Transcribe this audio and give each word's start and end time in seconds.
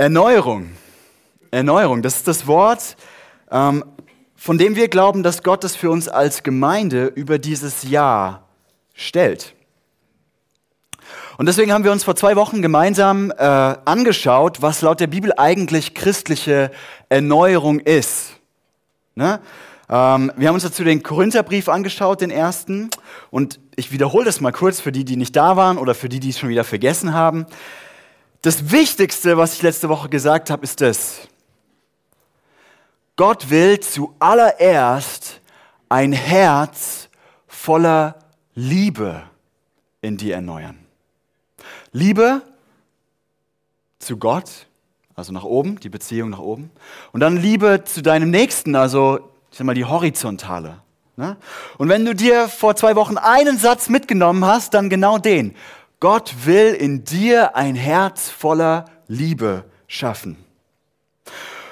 Erneuerung. 0.00 0.70
Erneuerung, 1.50 2.02
das 2.02 2.18
ist 2.18 2.28
das 2.28 2.46
Wort, 2.46 2.96
ähm, 3.50 3.84
von 4.36 4.56
dem 4.56 4.76
wir 4.76 4.86
glauben, 4.86 5.24
dass 5.24 5.42
Gott 5.42 5.64
es 5.64 5.74
für 5.74 5.90
uns 5.90 6.06
als 6.08 6.44
Gemeinde 6.44 7.06
über 7.06 7.40
dieses 7.40 7.82
Jahr 7.82 8.46
stellt. 8.94 9.54
Und 11.36 11.46
deswegen 11.46 11.72
haben 11.72 11.82
wir 11.82 11.90
uns 11.90 12.04
vor 12.04 12.14
zwei 12.14 12.36
Wochen 12.36 12.62
gemeinsam 12.62 13.32
äh, 13.32 13.42
angeschaut, 13.42 14.62
was 14.62 14.82
laut 14.82 15.00
der 15.00 15.08
Bibel 15.08 15.32
eigentlich 15.36 15.94
christliche 15.94 16.70
Erneuerung 17.08 17.80
ist. 17.80 18.34
Ne? 19.16 19.40
Ähm, 19.88 20.30
wir 20.36 20.46
haben 20.46 20.54
uns 20.54 20.62
dazu 20.62 20.84
den 20.84 21.02
Korintherbrief 21.02 21.68
angeschaut, 21.68 22.20
den 22.20 22.30
ersten. 22.30 22.90
Und 23.32 23.58
ich 23.74 23.90
wiederhole 23.90 24.26
das 24.26 24.40
mal 24.40 24.52
kurz 24.52 24.80
für 24.80 24.92
die, 24.92 25.04
die 25.04 25.16
nicht 25.16 25.34
da 25.34 25.56
waren 25.56 25.76
oder 25.76 25.96
für 25.96 26.08
die, 26.08 26.20
die 26.20 26.30
es 26.30 26.38
schon 26.38 26.50
wieder 26.50 26.62
vergessen 26.62 27.14
haben. 27.14 27.46
Das 28.42 28.70
Wichtigste, 28.70 29.36
was 29.36 29.54
ich 29.54 29.62
letzte 29.62 29.88
Woche 29.88 30.08
gesagt 30.08 30.50
habe, 30.50 30.62
ist 30.62 30.80
das. 30.80 31.28
Gott 33.16 33.50
will 33.50 33.80
zuallererst 33.80 35.40
ein 35.88 36.12
Herz 36.12 37.08
voller 37.48 38.14
Liebe 38.54 39.22
in 40.00 40.16
dir 40.16 40.36
erneuern. 40.36 40.78
Liebe 41.92 42.42
zu 43.98 44.18
Gott, 44.18 44.66
also 45.16 45.32
nach 45.32 45.42
oben, 45.42 45.80
die 45.80 45.88
Beziehung 45.88 46.30
nach 46.30 46.38
oben. 46.38 46.70
Und 47.12 47.20
dann 47.20 47.36
Liebe 47.36 47.82
zu 47.84 48.02
deinem 48.02 48.30
Nächsten, 48.30 48.76
also 48.76 49.18
ich 49.50 49.58
sag 49.58 49.66
mal 49.66 49.74
die 49.74 49.84
horizontale. 49.84 50.80
Ne? 51.16 51.36
Und 51.78 51.88
wenn 51.88 52.04
du 52.04 52.14
dir 52.14 52.48
vor 52.48 52.76
zwei 52.76 52.94
Wochen 52.94 53.18
einen 53.18 53.58
Satz 53.58 53.88
mitgenommen 53.88 54.44
hast, 54.44 54.74
dann 54.74 54.88
genau 54.88 55.18
den. 55.18 55.56
Gott 56.00 56.46
will 56.46 56.74
in 56.74 57.04
dir 57.04 57.56
ein 57.56 57.74
Herz 57.74 58.28
voller 58.28 58.84
Liebe 59.08 59.64
schaffen. 59.86 60.36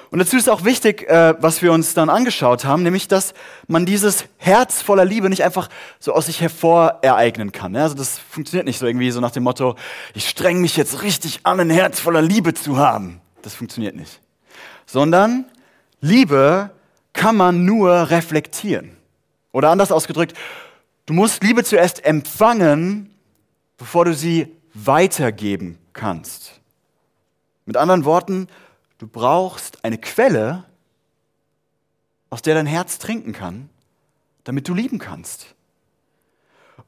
Und 0.09 0.19
dazu 0.19 0.37
ist 0.37 0.49
auch 0.49 0.63
wichtig, 0.63 1.03
äh, 1.09 1.35
was 1.39 1.61
wir 1.61 1.73
uns 1.73 1.93
dann 1.93 2.09
angeschaut 2.09 2.63
haben, 2.63 2.83
nämlich, 2.83 3.07
dass 3.07 3.33
man 3.67 3.85
dieses 3.85 4.25
Herz 4.37 4.81
voller 4.81 5.03
Liebe 5.05 5.29
nicht 5.29 5.43
einfach 5.43 5.69
so 5.99 6.13
aus 6.13 6.27
sich 6.27 6.39
hervor 6.39 6.99
ereignen 7.01 7.51
kann. 7.51 7.75
Also 7.75 7.95
das 7.95 8.17
funktioniert 8.17 8.65
nicht 8.65 8.79
so 8.79 8.85
irgendwie 8.85 9.11
so 9.11 9.19
nach 9.19 9.31
dem 9.31 9.43
Motto, 9.43 9.75
ich 10.13 10.29
streng 10.29 10.61
mich 10.61 10.77
jetzt 10.77 11.03
richtig 11.03 11.41
an, 11.43 11.59
ein 11.59 11.69
Herz 11.69 11.99
voller 11.99 12.21
Liebe 12.21 12.53
zu 12.53 12.77
haben. 12.77 13.19
Das 13.41 13.53
funktioniert 13.53 13.95
nicht. 13.95 14.21
Sondern 14.85 15.45
Liebe 15.99 16.71
kann 17.11 17.35
man 17.35 17.65
nur 17.65 18.09
reflektieren. 18.09 18.95
Oder 19.51 19.69
anders 19.69 19.91
ausgedrückt, 19.91 20.37
du 21.05 21.13
musst 21.13 21.43
Liebe 21.43 21.63
zuerst 21.63 22.05
empfangen, 22.05 23.13
bevor 23.77 24.05
du 24.05 24.13
sie 24.13 24.55
weitergeben 24.73 25.77
kannst. 25.93 26.59
Mit 27.65 27.77
anderen 27.77 28.05
Worten, 28.05 28.47
du 28.97 29.07
brauchst 29.07 29.83
eine 29.83 29.97
Quelle, 29.97 30.63
aus 32.29 32.41
der 32.41 32.55
dein 32.55 32.65
Herz 32.65 32.99
trinken 32.99 33.33
kann, 33.33 33.69
damit 34.43 34.67
du 34.67 34.73
lieben 34.73 34.99
kannst. 34.99 35.55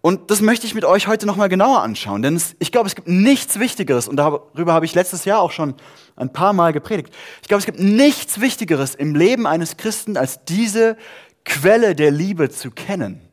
Und 0.02 0.32
das 0.32 0.40
möchte 0.40 0.66
ich 0.66 0.76
mit 0.76 0.86
euch 0.86 1.08
heute 1.08 1.26
nochmal 1.26 1.50
genauer 1.50 1.82
anschauen, 1.82 2.22
denn 2.22 2.36
es, 2.36 2.56
ich 2.60 2.72
glaube, 2.72 2.88
es 2.88 2.95
gibt 2.95 3.08
nichts 3.08 3.60
Wichtigeres, 3.60 4.08
und 4.08 4.16
darüber 4.16 4.73
habe 4.73 4.86
ich 4.86 4.95
letztes 4.95 5.26
Jahr 5.26 5.42
auch 5.42 5.52
schon 5.52 5.76
ein 6.16 6.32
paar 6.32 6.54
Mal 6.54 6.72
gepredigt. 6.72 7.14
Ich 7.42 7.50
glaube, 7.50 7.60
es 7.60 7.66
gibt 7.66 7.80
nichts 7.80 8.40
Wichtigeres 8.40 8.95
im 8.95 9.16
Leben 9.16 9.45
eines 9.45 9.76
Christen, 9.76 10.16
als 10.16 10.45
diese 10.45 10.95
Quelle 11.44 11.95
der 11.95 12.12
Liebe 12.12 12.50
zu 12.50 12.72
kennen 12.72 13.29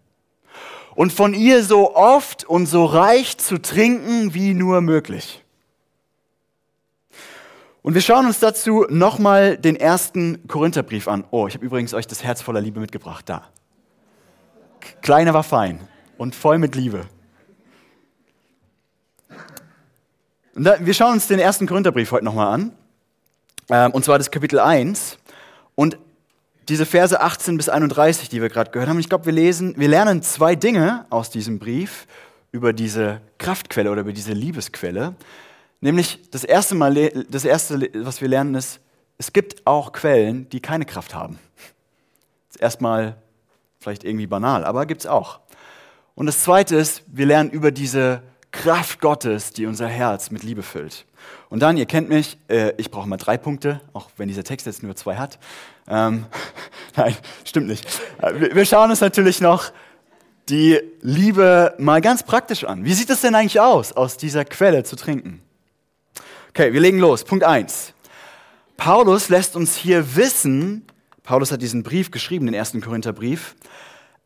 und 0.96 1.12
von 1.12 1.34
ihr 1.34 1.62
so 1.62 1.94
oft 1.94 2.44
und 2.44 2.66
so 2.66 2.86
reich 2.86 3.38
zu 3.38 3.60
trinken 3.60 4.34
wie 4.34 4.54
nur 4.54 4.80
möglich. 4.80 5.44
Und 7.82 7.94
wir 7.94 8.00
schauen 8.00 8.26
uns 8.26 8.40
dazu 8.40 8.86
nochmal 8.88 9.56
den 9.58 9.76
ersten 9.76 10.48
Korintherbrief 10.48 11.06
an. 11.06 11.24
Oh, 11.30 11.46
ich 11.46 11.54
habe 11.54 11.64
übrigens 11.64 11.94
euch 11.94 12.06
das 12.08 12.24
Herz 12.24 12.42
voller 12.42 12.60
Liebe 12.60 12.80
mitgebracht. 12.80 13.28
Da. 13.28 13.44
Kleiner 15.02 15.34
war 15.34 15.44
fein 15.44 15.86
und 16.16 16.34
voll 16.34 16.58
mit 16.58 16.74
Liebe. 16.74 17.02
Da, 20.54 20.76
wir 20.80 20.94
schauen 20.94 21.12
uns 21.12 21.28
den 21.28 21.38
ersten 21.38 21.66
Korintherbrief 21.66 22.10
heute 22.10 22.24
nochmal 22.24 22.54
an. 22.54 22.72
Ähm, 23.68 23.92
und 23.92 24.04
zwar 24.04 24.18
das 24.18 24.30
Kapitel 24.30 24.58
1. 24.58 25.18
Und 25.74 25.98
diese 26.68 26.86
Verse 26.86 27.20
18 27.20 27.56
bis 27.56 27.68
31, 27.68 28.28
die 28.28 28.42
wir 28.42 28.48
gerade 28.48 28.70
gehört 28.70 28.88
haben, 28.88 28.98
ich 28.98 29.08
glaube, 29.08 29.26
wir 29.26 29.32
lesen, 29.32 29.74
wir 29.76 29.88
lernen 29.88 30.22
zwei 30.22 30.56
Dinge 30.56 31.06
aus 31.10 31.30
diesem 31.30 31.58
Brief 31.58 32.06
über 32.50 32.72
diese 32.72 33.20
Kraftquelle 33.38 33.90
oder 33.90 34.00
über 34.00 34.12
diese 34.12 34.32
Liebesquelle. 34.32 35.14
Nämlich 35.80 36.20
das 36.30 36.42
erste 36.42 36.74
Mal, 36.74 37.26
das 37.28 37.44
erste, 37.44 37.88
was 37.94 38.20
wir 38.20 38.28
lernen, 38.28 38.54
ist, 38.54 38.80
es 39.18 39.32
gibt 39.32 39.66
auch 39.66 39.92
Quellen, 39.92 40.48
die 40.48 40.60
keine 40.60 40.84
Kraft 40.84 41.14
haben. 41.14 41.38
Das 42.48 42.56
ist 42.56 42.62
erstmal 42.62 43.16
vielleicht 43.80 44.04
irgendwie 44.04 44.26
banal, 44.26 44.64
aber 44.64 44.86
gibt 44.86 45.02
es 45.02 45.06
auch. 45.06 45.40
Und 46.14 46.26
das 46.26 46.42
zweite 46.42 46.76
ist, 46.76 47.02
wir 47.06 47.26
lernen 47.26 47.50
über 47.50 47.70
diese 47.70 48.22
Kraft 48.50 49.00
Gottes, 49.00 49.52
die 49.52 49.66
unser 49.66 49.86
Herz 49.86 50.30
mit 50.30 50.42
Liebe 50.42 50.62
füllt. 50.62 51.04
Und 51.50 51.60
dann, 51.60 51.76
ihr 51.76 51.86
kennt 51.86 52.08
mich, 52.08 52.38
äh, 52.48 52.72
ich 52.78 52.90
brauche 52.90 53.08
mal 53.08 53.18
drei 53.18 53.36
Punkte, 53.36 53.80
auch 53.92 54.10
wenn 54.16 54.28
dieser 54.28 54.44
Text 54.44 54.66
jetzt 54.66 54.82
nur 54.82 54.96
zwei 54.96 55.16
hat. 55.16 55.38
Ähm, 55.88 56.26
nein, 56.96 57.16
stimmt 57.44 57.68
nicht. 57.68 57.86
Äh, 58.20 58.54
wir, 58.54 58.64
schauen 58.64 58.90
uns 58.90 59.00
natürlich 59.00 59.40
noch 59.40 59.72
die 60.48 60.80
Liebe 61.00 61.74
mal 61.78 62.00
ganz 62.00 62.22
praktisch 62.22 62.64
an. 62.64 62.84
Wie 62.84 62.94
sieht 62.94 63.10
es 63.10 63.20
denn 63.20 63.34
eigentlich 63.34 63.60
aus, 63.60 63.92
aus 63.92 64.16
dieser 64.16 64.44
Quelle 64.44 64.84
zu 64.84 64.96
trinken? 64.96 65.42
Okay, 66.50 66.72
wir 66.72 66.80
legen 66.80 66.98
los. 66.98 67.24
Punkt 67.24 67.44
eins. 67.44 67.92
Paulus 68.76 69.28
lässt 69.28 69.56
uns 69.56 69.76
hier 69.76 70.16
wissen, 70.16 70.86
Paulus 71.22 71.50
hat 71.50 71.62
diesen 71.62 71.82
Brief 71.82 72.10
geschrieben, 72.10 72.46
den 72.46 72.54
ersten 72.54 72.80
Korintherbrief, 72.80 73.56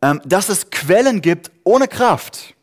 ähm, 0.01 0.21
dass 0.25 0.49
es 0.49 0.69
Quellen 0.69 1.21
gibt 1.21 1.51
ohne 1.63 1.87
Kraft, 1.87 2.55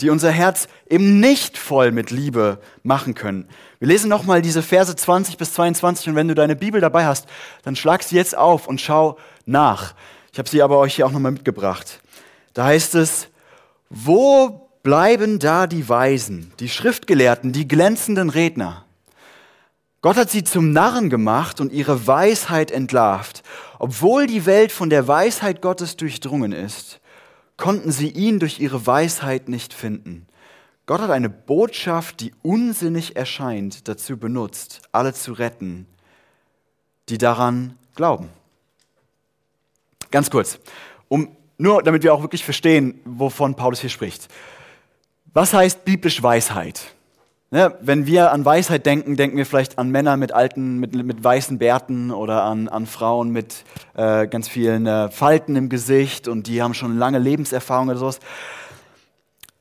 die 0.00 0.10
unser 0.10 0.30
Herz 0.30 0.68
eben 0.88 1.20
nicht 1.20 1.58
voll 1.58 1.90
mit 1.90 2.10
Liebe 2.10 2.60
machen 2.82 3.14
können. 3.14 3.48
Wir 3.78 3.88
lesen 3.88 4.08
nochmal 4.08 4.42
diese 4.42 4.62
Verse 4.62 4.94
20 4.94 5.36
bis 5.36 5.54
22 5.54 6.08
und 6.08 6.14
wenn 6.14 6.28
du 6.28 6.34
deine 6.34 6.56
Bibel 6.56 6.80
dabei 6.80 7.06
hast, 7.06 7.26
dann 7.62 7.76
schlag 7.76 8.02
sie 8.02 8.16
jetzt 8.16 8.36
auf 8.36 8.68
und 8.68 8.80
schau 8.80 9.18
nach. 9.44 9.94
Ich 10.32 10.38
habe 10.38 10.48
sie 10.48 10.62
aber 10.62 10.78
euch 10.78 10.94
hier 10.94 11.06
auch 11.06 11.12
nochmal 11.12 11.32
mitgebracht. 11.32 12.00
Da 12.54 12.66
heißt 12.66 12.94
es, 12.94 13.28
wo 13.90 14.68
bleiben 14.82 15.38
da 15.38 15.66
die 15.66 15.88
Weisen, 15.88 16.52
die 16.60 16.68
Schriftgelehrten, 16.68 17.52
die 17.52 17.66
glänzenden 17.66 18.30
Redner? 18.30 18.84
Gott 20.00 20.16
hat 20.16 20.30
sie 20.30 20.44
zum 20.44 20.72
Narren 20.72 21.10
gemacht 21.10 21.60
und 21.60 21.72
ihre 21.72 22.06
Weisheit 22.06 22.70
entlarvt. 22.70 23.42
Obwohl 23.80 24.28
die 24.28 24.46
Welt 24.46 24.70
von 24.70 24.90
der 24.90 25.08
Weisheit 25.08 25.60
Gottes 25.60 25.96
durchdrungen 25.96 26.52
ist, 26.52 26.97
konnten 27.58 27.92
sie 27.92 28.08
ihn 28.08 28.38
durch 28.38 28.60
ihre 28.60 28.86
Weisheit 28.86 29.50
nicht 29.50 29.74
finden. 29.74 30.26
Gott 30.86 31.02
hat 31.02 31.10
eine 31.10 31.28
Botschaft, 31.28 32.20
die 32.20 32.32
unsinnig 32.40 33.14
erscheint, 33.14 33.88
dazu 33.88 34.16
benutzt, 34.16 34.80
alle 34.90 35.12
zu 35.12 35.34
retten, 35.34 35.86
die 37.10 37.18
daran 37.18 37.76
glauben. 37.94 38.30
Ganz 40.10 40.30
kurz, 40.30 40.58
um, 41.08 41.36
nur 41.58 41.82
damit 41.82 42.02
wir 42.02 42.14
auch 42.14 42.22
wirklich 42.22 42.42
verstehen, 42.42 43.00
wovon 43.04 43.54
Paulus 43.54 43.80
hier 43.80 43.90
spricht. 43.90 44.28
Was 45.34 45.52
heißt 45.52 45.84
biblisch 45.84 46.22
Weisheit? 46.22 46.94
Ne, 47.50 47.74
wenn 47.80 48.04
wir 48.04 48.30
an 48.32 48.44
Weisheit 48.44 48.84
denken, 48.84 49.16
denken 49.16 49.38
wir 49.38 49.46
vielleicht 49.46 49.78
an 49.78 49.90
Männer 49.90 50.18
mit 50.18 50.32
alten, 50.32 50.78
mit, 50.78 50.92
mit 50.94 51.24
weißen 51.24 51.56
Bärten 51.56 52.10
oder 52.10 52.42
an, 52.42 52.68
an 52.68 52.86
Frauen 52.86 53.30
mit 53.30 53.64
äh, 53.96 54.26
ganz 54.26 54.48
vielen 54.48 54.86
äh, 54.86 55.10
Falten 55.10 55.56
im 55.56 55.70
Gesicht 55.70 56.28
und 56.28 56.46
die 56.46 56.60
haben 56.60 56.74
schon 56.74 56.98
lange 56.98 57.18
Lebenserfahrung 57.18 57.88
oder 57.88 57.96
sowas. 57.96 58.20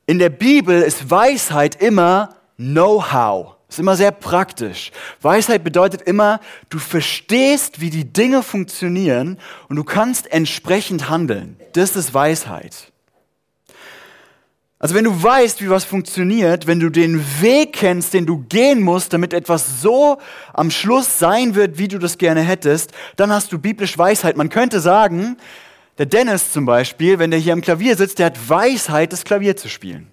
In 0.05 0.19
der 0.19 0.29
Bibel 0.29 0.81
ist 0.81 1.09
Weisheit 1.09 1.81
immer 1.81 2.35
Know-how. 2.57 3.55
Ist 3.69 3.79
immer 3.79 3.95
sehr 3.95 4.11
praktisch. 4.11 4.91
Weisheit 5.21 5.63
bedeutet 5.63 6.01
immer, 6.01 6.41
du 6.69 6.79
verstehst, 6.79 7.79
wie 7.79 7.89
die 7.89 8.11
Dinge 8.11 8.43
funktionieren 8.43 9.37
und 9.69 9.77
du 9.77 9.85
kannst 9.85 10.29
entsprechend 10.33 11.09
handeln. 11.09 11.57
Das 11.71 11.95
ist 11.95 12.13
Weisheit. 12.13 12.91
Also 14.79 14.93
wenn 14.93 15.05
du 15.05 15.23
weißt, 15.23 15.61
wie 15.61 15.69
was 15.69 15.85
funktioniert, 15.85 16.67
wenn 16.67 16.79
du 16.79 16.89
den 16.89 17.23
Weg 17.41 17.73
kennst, 17.73 18.13
den 18.13 18.27
du 18.27 18.45
gehen 18.47 18.81
musst, 18.81 19.11
damit 19.11 19.33
etwas 19.33 19.81
so 19.81 20.19
am 20.53 20.69
Schluss 20.69 21.17
sein 21.17 21.55
wird, 21.55 21.79
wie 21.79 21.87
du 21.87 21.97
das 21.97 22.19
gerne 22.19 22.41
hättest, 22.41 22.91
dann 23.15 23.31
hast 23.31 23.51
du 23.51 23.57
biblisch 23.57 23.97
Weisheit. 23.97 24.37
Man 24.37 24.49
könnte 24.49 24.79
sagen, 24.79 25.37
der 25.97 26.05
Dennis 26.05 26.51
zum 26.51 26.65
Beispiel, 26.65 27.17
wenn 27.17 27.31
der 27.31 27.39
hier 27.39 27.53
am 27.53 27.61
Klavier 27.61 27.95
sitzt, 27.95 28.19
der 28.19 28.27
hat 28.27 28.49
Weisheit, 28.49 29.11
das 29.13 29.23
Klavier 29.23 29.57
zu 29.57 29.67
spielen. 29.67 30.11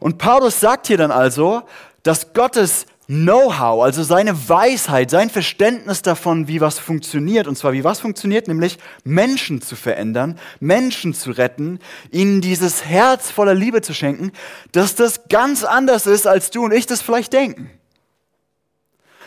Und 0.00 0.18
Paulus 0.18 0.58
sagt 0.58 0.88
hier 0.88 0.96
dann 0.96 1.12
also, 1.12 1.62
dass 2.02 2.32
Gottes 2.32 2.86
Know-how, 3.10 3.82
also 3.82 4.02
seine 4.02 4.48
Weisheit, 4.50 5.08
sein 5.08 5.30
Verständnis 5.30 6.02
davon, 6.02 6.46
wie 6.46 6.60
was 6.60 6.78
funktioniert, 6.78 7.46
und 7.46 7.56
zwar 7.56 7.72
wie 7.72 7.82
was 7.82 8.00
funktioniert, 8.00 8.48
nämlich 8.48 8.76
Menschen 9.02 9.62
zu 9.62 9.76
verändern, 9.76 10.38
Menschen 10.60 11.14
zu 11.14 11.30
retten, 11.30 11.78
ihnen 12.10 12.42
dieses 12.42 12.84
Herz 12.84 13.30
voller 13.30 13.54
Liebe 13.54 13.80
zu 13.80 13.94
schenken, 13.94 14.32
dass 14.72 14.94
das 14.94 15.26
ganz 15.30 15.64
anders 15.64 16.06
ist, 16.06 16.26
als 16.26 16.50
du 16.50 16.66
und 16.66 16.72
ich 16.72 16.84
das 16.84 17.00
vielleicht 17.00 17.32
denken. 17.32 17.70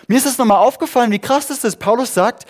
Mir 0.08 0.18
ist 0.18 0.28
es 0.28 0.38
nochmal 0.38 0.60
aufgefallen, 0.60 1.10
wie 1.10 1.18
krass 1.18 1.50
ist 1.50 1.64
das? 1.64 1.76
Paulus 1.76 2.14
sagt, 2.14 2.46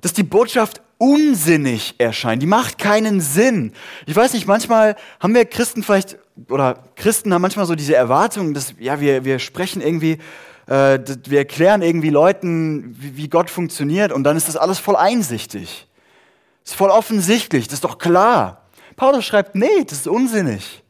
dass 0.00 0.12
die 0.12 0.24
Botschaft 0.24 0.80
unsinnig 0.98 1.94
erscheint. 1.98 2.42
Die 2.42 2.46
macht 2.46 2.78
keinen 2.78 3.20
Sinn. 3.20 3.74
Ich 4.06 4.16
weiß 4.16 4.32
nicht, 4.32 4.48
manchmal 4.48 4.96
haben 5.20 5.34
wir 5.36 5.44
Christen 5.44 5.84
vielleicht, 5.84 6.18
oder 6.48 6.82
Christen 6.96 7.32
haben 7.32 7.42
manchmal 7.42 7.66
so 7.66 7.76
diese 7.76 7.94
Erwartung, 7.94 8.54
dass, 8.54 8.74
ja, 8.80 8.98
wir, 8.98 9.24
wir 9.24 9.38
sprechen 9.38 9.80
irgendwie, 9.80 10.18
äh, 10.66 10.98
wir 11.26 11.38
erklären 11.38 11.82
irgendwie 11.82 12.10
Leuten, 12.10 12.96
wie, 12.98 13.16
wie 13.16 13.28
Gott 13.28 13.50
funktioniert 13.50 14.12
und 14.12 14.24
dann 14.24 14.36
ist 14.36 14.48
das 14.48 14.56
alles 14.56 14.78
voll 14.78 14.96
einsichtig. 14.96 15.86
Das 16.62 16.72
ist 16.72 16.78
voll 16.78 16.90
offensichtlich, 16.90 17.66
das 17.66 17.74
ist 17.74 17.84
doch 17.84 17.98
klar. 17.98 18.62
Paulus 18.96 19.24
schreibt, 19.24 19.54
nee, 19.54 19.84
das 19.86 19.98
ist 19.98 20.08
unsinnig. 20.08 20.82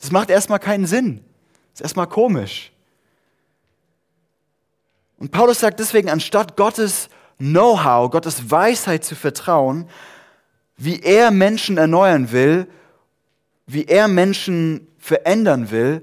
Das 0.00 0.10
macht 0.10 0.30
erstmal 0.30 0.58
keinen 0.58 0.86
Sinn. 0.86 1.24
Das 1.72 1.80
ist 1.80 1.82
erstmal 1.82 2.06
komisch. 2.06 2.72
Und 5.18 5.30
Paulus 5.30 5.60
sagt 5.60 5.78
deswegen, 5.80 6.08
anstatt 6.08 6.56
Gottes 6.56 7.08
Know-how, 7.38 8.10
Gottes 8.10 8.50
Weisheit 8.50 9.04
zu 9.04 9.14
vertrauen, 9.14 9.88
wie 10.76 11.00
er 11.00 11.30
Menschen 11.30 11.76
erneuern 11.76 12.32
will, 12.32 12.66
wie 13.66 13.84
er 13.84 14.08
Menschen 14.08 14.88
verändern 14.98 15.70
will, 15.70 16.02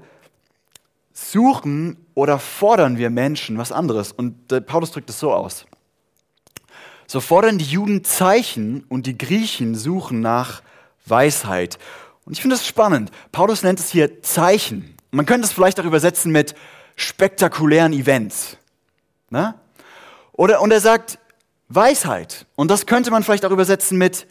suchen 1.18 1.96
oder 2.14 2.38
fordern 2.38 2.98
wir 2.98 3.10
Menschen 3.10 3.58
was 3.58 3.72
anderes. 3.72 4.12
Und 4.12 4.52
äh, 4.52 4.60
Paulus 4.60 4.92
drückt 4.92 5.10
es 5.10 5.18
so 5.18 5.32
aus. 5.32 5.66
So 7.06 7.20
fordern 7.20 7.58
die 7.58 7.64
Juden 7.64 8.04
Zeichen 8.04 8.84
und 8.88 9.06
die 9.06 9.16
Griechen 9.16 9.74
suchen 9.74 10.20
nach 10.20 10.62
Weisheit. 11.06 11.78
Und 12.24 12.34
ich 12.34 12.42
finde 12.42 12.56
das 12.56 12.66
spannend. 12.66 13.10
Paulus 13.32 13.62
nennt 13.62 13.80
es 13.80 13.90
hier 13.90 14.22
Zeichen. 14.22 14.96
Man 15.10 15.26
könnte 15.26 15.46
es 15.46 15.52
vielleicht 15.52 15.80
auch 15.80 15.84
übersetzen 15.84 16.30
mit 16.30 16.54
spektakulären 16.96 17.92
Events. 17.92 18.58
Na? 19.30 19.60
Oder, 20.32 20.60
und 20.60 20.70
er 20.70 20.80
sagt, 20.80 21.18
Weisheit. 21.68 22.46
Und 22.54 22.70
das 22.70 22.86
könnte 22.86 23.10
man 23.10 23.22
vielleicht 23.22 23.44
auch 23.44 23.50
übersetzen 23.50 23.98
mit 23.98 24.26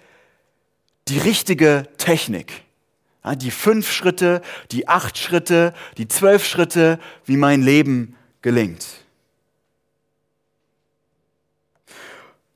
die 1.07 1.17
richtige 1.17 1.87
Technik. 1.97 2.63
Ja, 3.27 3.35
die 3.35 3.51
fünf 3.51 3.91
Schritte, 3.91 4.41
die 4.71 4.87
acht 4.87 5.17
Schritte, 5.17 5.73
die 5.97 6.07
zwölf 6.07 6.45
Schritte, 6.45 6.97
wie 7.25 7.35
mein 7.35 7.61
Leben 7.61 8.15
gelingt. 8.41 8.85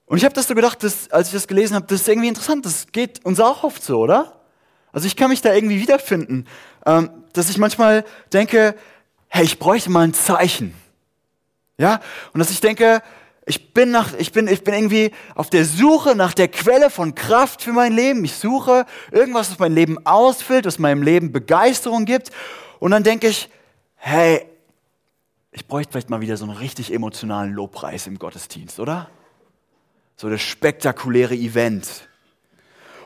Und 0.05 0.17
ich 0.17 0.23
habe 0.23 0.33
das 0.33 0.47
so 0.47 0.55
gedacht, 0.55 0.81
dass, 0.81 1.11
als 1.11 1.27
ich 1.27 1.33
das 1.33 1.49
gelesen 1.49 1.75
habe, 1.75 1.87
das 1.87 2.01
ist 2.01 2.07
irgendwie 2.07 2.29
interessant. 2.29 2.65
Das 2.65 2.87
geht 2.93 3.25
uns 3.25 3.41
auch 3.41 3.65
oft 3.65 3.83
so, 3.83 3.99
oder? 3.99 4.39
Also 4.93 5.07
ich 5.07 5.17
kann 5.17 5.29
mich 5.29 5.41
da 5.41 5.53
irgendwie 5.53 5.81
wiederfinden, 5.81 6.47
ähm, 6.85 7.09
dass 7.33 7.49
ich 7.49 7.57
manchmal 7.57 8.05
denke, 8.31 8.73
hey, 9.27 9.43
ich 9.43 9.59
bräuchte 9.59 9.89
mal 9.89 10.05
ein 10.05 10.13
Zeichen. 10.13 10.73
Ja? 11.77 11.99
Und 12.31 12.39
dass 12.39 12.49
ich 12.49 12.61
denke, 12.61 13.03
ich 13.45 13.73
bin, 13.73 13.91
nach, 13.91 14.13
ich, 14.17 14.31
bin, 14.31 14.47
ich 14.47 14.63
bin 14.63 14.73
irgendwie 14.73 15.11
auf 15.33 15.49
der 15.49 15.65
Suche 15.65 16.15
nach 16.15 16.33
der 16.33 16.47
Quelle 16.47 16.89
von 16.89 17.15
Kraft 17.15 17.63
für 17.63 17.73
mein 17.73 17.91
Leben. 17.91 18.23
Ich 18.23 18.35
suche 18.35 18.85
irgendwas, 19.11 19.49
was 19.49 19.59
mein 19.59 19.73
Leben 19.73 20.05
ausfüllt, 20.05 20.65
was 20.65 20.77
meinem 20.77 21.01
Leben 21.01 21.31
Begeisterung 21.31 22.05
gibt. 22.05 22.29
Und 22.79 22.91
dann 22.91 23.03
denke 23.03 23.27
ich, 23.27 23.49
hey, 23.95 24.45
ich 25.51 25.67
bräuchte 25.67 25.91
vielleicht 25.91 26.09
mal 26.09 26.21
wieder 26.21 26.37
so 26.37 26.45
einen 26.45 26.55
richtig 26.55 26.93
emotionalen 26.93 27.53
Lobpreis 27.53 28.07
im 28.07 28.19
Gottesdienst, 28.19 28.79
oder? 28.79 29.09
So 30.15 30.29
das 30.29 30.41
spektakuläre 30.41 31.35
Event. 31.35 32.07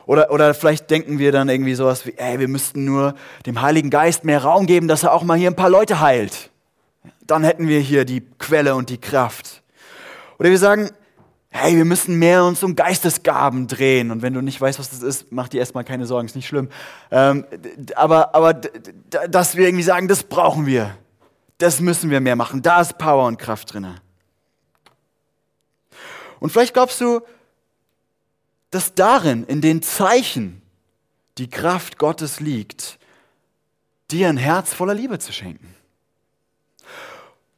Oder, 0.04 0.30
oder 0.30 0.54
vielleicht 0.54 0.90
denken 0.90 1.18
wir 1.18 1.32
dann 1.32 1.48
irgendwie 1.48 1.74
sowas 1.74 2.06
wie, 2.06 2.14
ey, 2.16 2.38
wir 2.38 2.46
müssten 2.46 2.84
nur 2.84 3.14
dem 3.46 3.60
Heiligen 3.62 3.90
Geist 3.90 4.24
mehr 4.24 4.42
Raum 4.42 4.66
geben, 4.66 4.86
dass 4.86 5.02
er 5.02 5.12
auch 5.12 5.24
mal 5.24 5.36
hier 5.36 5.50
ein 5.50 5.56
paar 5.56 5.70
Leute 5.70 6.00
heilt. 6.00 6.50
Dann 7.26 7.42
hätten 7.42 7.66
wir 7.66 7.80
hier 7.80 8.04
die 8.04 8.20
Quelle 8.38 8.76
und 8.76 8.90
die 8.90 8.98
Kraft. 8.98 9.62
Oder 10.38 10.50
wir 10.50 10.58
sagen, 10.58 10.90
hey, 11.48 11.76
wir 11.76 11.84
müssen 11.84 12.18
mehr 12.18 12.44
uns 12.44 12.62
um 12.62 12.76
Geistesgaben 12.76 13.66
drehen. 13.66 14.10
Und 14.10 14.22
wenn 14.22 14.34
du 14.34 14.42
nicht 14.42 14.60
weißt, 14.60 14.78
was 14.78 14.90
das 14.90 15.02
ist, 15.02 15.32
mach 15.32 15.48
dir 15.48 15.58
erstmal 15.58 15.84
keine 15.84 16.06
Sorgen, 16.06 16.26
ist 16.26 16.36
nicht 16.36 16.48
schlimm. 16.48 16.68
Ähm, 17.10 17.46
aber, 17.94 18.34
aber 18.34 18.54
dass 18.54 19.56
wir 19.56 19.66
irgendwie 19.66 19.84
sagen, 19.84 20.08
das 20.08 20.22
brauchen 20.22 20.66
wir. 20.66 20.96
Das 21.58 21.80
müssen 21.80 22.10
wir 22.10 22.20
mehr 22.20 22.36
machen. 22.36 22.62
Da 22.62 22.80
ist 22.80 22.98
Power 22.98 23.26
und 23.26 23.38
Kraft 23.38 23.72
drin. 23.72 23.86
Und 26.38 26.50
vielleicht 26.50 26.74
glaubst 26.74 27.00
du, 27.00 27.22
dass 28.70 28.94
darin, 28.94 29.44
in 29.44 29.62
den 29.62 29.80
Zeichen, 29.80 30.60
die 31.38 31.48
Kraft 31.48 31.98
Gottes 31.98 32.40
liegt, 32.40 32.98
dir 34.10 34.28
ein 34.28 34.36
Herz 34.36 34.74
voller 34.74 34.94
Liebe 34.94 35.18
zu 35.18 35.32
schenken. 35.32 35.74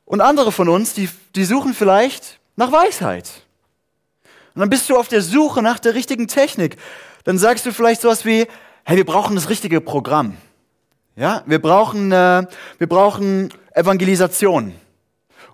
Und 0.05 0.21
andere 0.21 0.53
von 0.53 0.69
uns, 0.69 0.95
die, 0.95 1.09
die 1.35 1.45
suchen 1.45 1.75
vielleicht 1.75 2.38
nach 2.59 2.73
Weisheit. 2.73 3.31
Und 4.55 4.61
dann 4.61 4.69
bist 4.69 4.91
du 4.91 4.97
auf 4.97 5.07
der 5.07 5.23
Suche 5.23 5.63
nach 5.63 5.79
der 5.79 5.95
richtigen 5.95 6.27
Technik. 6.27 6.77
Dann 7.23 7.39
sagst 7.39 7.65
du 7.65 7.73
vielleicht 7.73 8.01
sowas 8.01 8.25
wie, 8.25 8.49
hey, 8.85 8.97
wir 8.97 9.07
brauchen 9.07 9.37
das 9.37 9.49
richtige 9.49 9.81
Programm. 9.81 10.37
Ja, 11.15 11.43
wir 11.47 11.61
brauchen, 11.61 12.11
äh, 12.11 12.45
wir 12.79 12.87
brauchen 12.89 13.53
Evangelisation. 13.73 14.75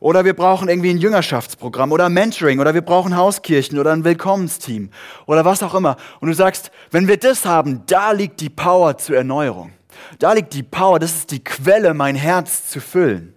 Oder 0.00 0.24
wir 0.24 0.34
brauchen 0.34 0.68
irgendwie 0.68 0.90
ein 0.90 0.98
Jüngerschaftsprogramm 0.98 1.92
oder 1.92 2.08
Mentoring 2.08 2.58
oder 2.58 2.72
wir 2.72 2.82
brauchen 2.82 3.16
Hauskirchen 3.16 3.78
oder 3.78 3.92
ein 3.92 4.04
Willkommensteam 4.04 4.90
oder 5.26 5.44
was 5.44 5.62
auch 5.62 5.74
immer. 5.74 5.96
Und 6.20 6.28
du 6.28 6.34
sagst, 6.34 6.70
wenn 6.90 7.06
wir 7.06 7.18
das 7.18 7.44
haben, 7.44 7.82
da 7.86 8.12
liegt 8.12 8.40
die 8.40 8.50
Power 8.50 8.96
zur 8.96 9.16
Erneuerung. 9.16 9.72
Da 10.18 10.32
liegt 10.32 10.54
die 10.54 10.62
Power, 10.62 10.98
das 10.98 11.12
ist 11.12 11.30
die 11.30 11.44
Quelle, 11.44 11.92
mein 11.92 12.16
Herz 12.16 12.68
zu 12.68 12.80
füllen. 12.80 13.33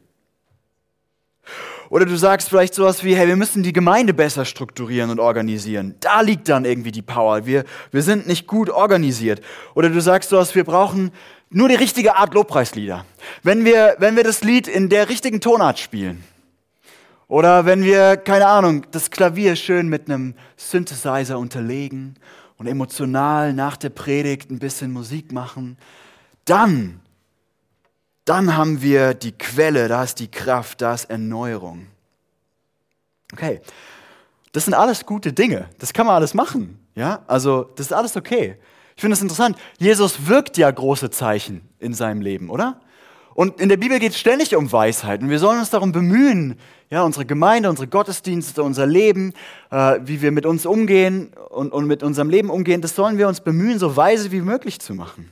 Oder 1.90 2.06
du 2.06 2.18
sagst 2.18 2.50
vielleicht 2.50 2.74
sowas 2.74 3.04
wie, 3.04 3.16
hey, 3.16 3.28
wir 3.28 3.36
müssen 3.36 3.64
die 3.64 3.74
Gemeinde 3.74 4.14
besser 4.14 4.46
strukturieren 4.46 5.10
und 5.10 5.20
organisieren. 5.20 5.96
Da 6.00 6.22
liegt 6.22 6.50
dann 6.50 6.66
irgendwie 6.66 6.92
die 6.92 7.02
Power. 7.02 7.46
Wir, 7.46 7.64
wir 7.92 8.04
sind 8.04 8.28
nicht 8.28 8.48
gut 8.48 8.70
organisiert. 8.70 9.42
Oder 9.74 9.90
du 9.90 10.02
sagst 10.02 10.30
sowas, 10.30 10.54
wir 10.56 10.64
brauchen 10.64 11.12
nur 11.50 11.70
die 11.70 11.76
richtige 11.76 12.16
Art 12.18 12.34
Lobpreislieder. 12.34 13.06
Wenn 13.44 13.64
wir, 13.64 13.96
wenn 14.00 14.16
wir 14.16 14.24
das 14.24 14.44
Lied 14.44 14.68
in 14.68 14.90
der 14.90 15.10
richtigen 15.10 15.40
Tonart 15.40 15.80
spielen. 15.80 16.24
Oder 17.30 17.66
wenn 17.66 17.84
wir, 17.84 18.18
keine 18.18 18.48
Ahnung, 18.48 18.86
das 18.92 19.12
Klavier 19.12 19.56
schön 19.56 19.90
mit 19.90 20.10
einem 20.10 20.34
Synthesizer 20.56 21.38
unterlegen 21.38 22.16
und 22.58 22.68
emotional 22.68 23.54
nach 23.54 23.78
der 23.78 23.90
Predigt 23.90 24.50
ein 24.50 24.60
bisschen 24.60 24.92
Musik 24.92 25.32
machen, 25.32 25.78
dann 26.46 27.02
dann 28.28 28.58
haben 28.58 28.82
wir 28.82 29.14
die 29.14 29.32
Quelle, 29.32 29.88
da 29.88 30.04
ist 30.04 30.20
die 30.20 30.30
Kraft, 30.30 30.82
da 30.82 30.94
ist 30.94 31.06
Erneuerung. 31.06 31.88
Okay, 33.34 33.62
das 34.52 34.66
sind 34.66 34.74
alles 34.74 35.06
gute 35.06 35.34
Dinge. 35.34 35.70
Das 35.80 35.94
kann 35.94 36.06
man 36.06 36.16
alles 36.16 36.34
machen. 36.34 36.80
Ja, 36.96 37.24
also 37.28 37.64
das 37.76 37.88
ist 37.88 37.94
alles 37.94 38.16
okay. 38.18 38.58
Ich 38.96 39.02
finde 39.02 39.14
es 39.14 39.22
interessant. 39.22 39.58
Jesus 39.78 40.28
wirkt 40.28 40.58
ja 40.58 40.70
große 40.72 41.10
Zeichen 41.12 41.62
in 41.80 41.94
seinem 41.94 42.22
Leben, 42.22 42.50
oder? 42.50 42.82
Und 43.36 43.62
in 43.62 43.70
der 43.70 43.78
Bibel 43.78 44.00
geht 44.00 44.14
es 44.14 44.20
ständig 44.20 44.56
um 44.56 44.72
Weisheit. 44.72 45.22
Und 45.22 45.30
wir 45.30 45.38
sollen 45.38 45.60
uns 45.60 45.70
darum 45.70 45.92
bemühen, 45.92 46.58
ja, 46.90 47.04
unsere 47.04 47.26
Gemeinde, 47.26 47.70
unsere 47.70 47.88
Gottesdienste, 47.88 48.64
unser 48.64 48.88
Leben, 48.88 49.34
äh, 49.70 50.00
wie 50.04 50.24
wir 50.24 50.32
mit 50.32 50.48
uns 50.48 50.66
umgehen 50.66 51.32
und, 51.50 51.72
und 51.72 51.86
mit 51.86 52.02
unserem 52.02 52.32
Leben 52.32 52.50
umgehen, 52.50 52.82
das 52.82 52.96
sollen 52.96 53.20
wir 53.20 53.28
uns 53.28 53.42
bemühen, 53.42 53.78
so 53.78 53.96
weise 53.96 54.32
wie 54.32 54.42
möglich 54.42 54.80
zu 54.80 54.96
machen. 54.96 55.30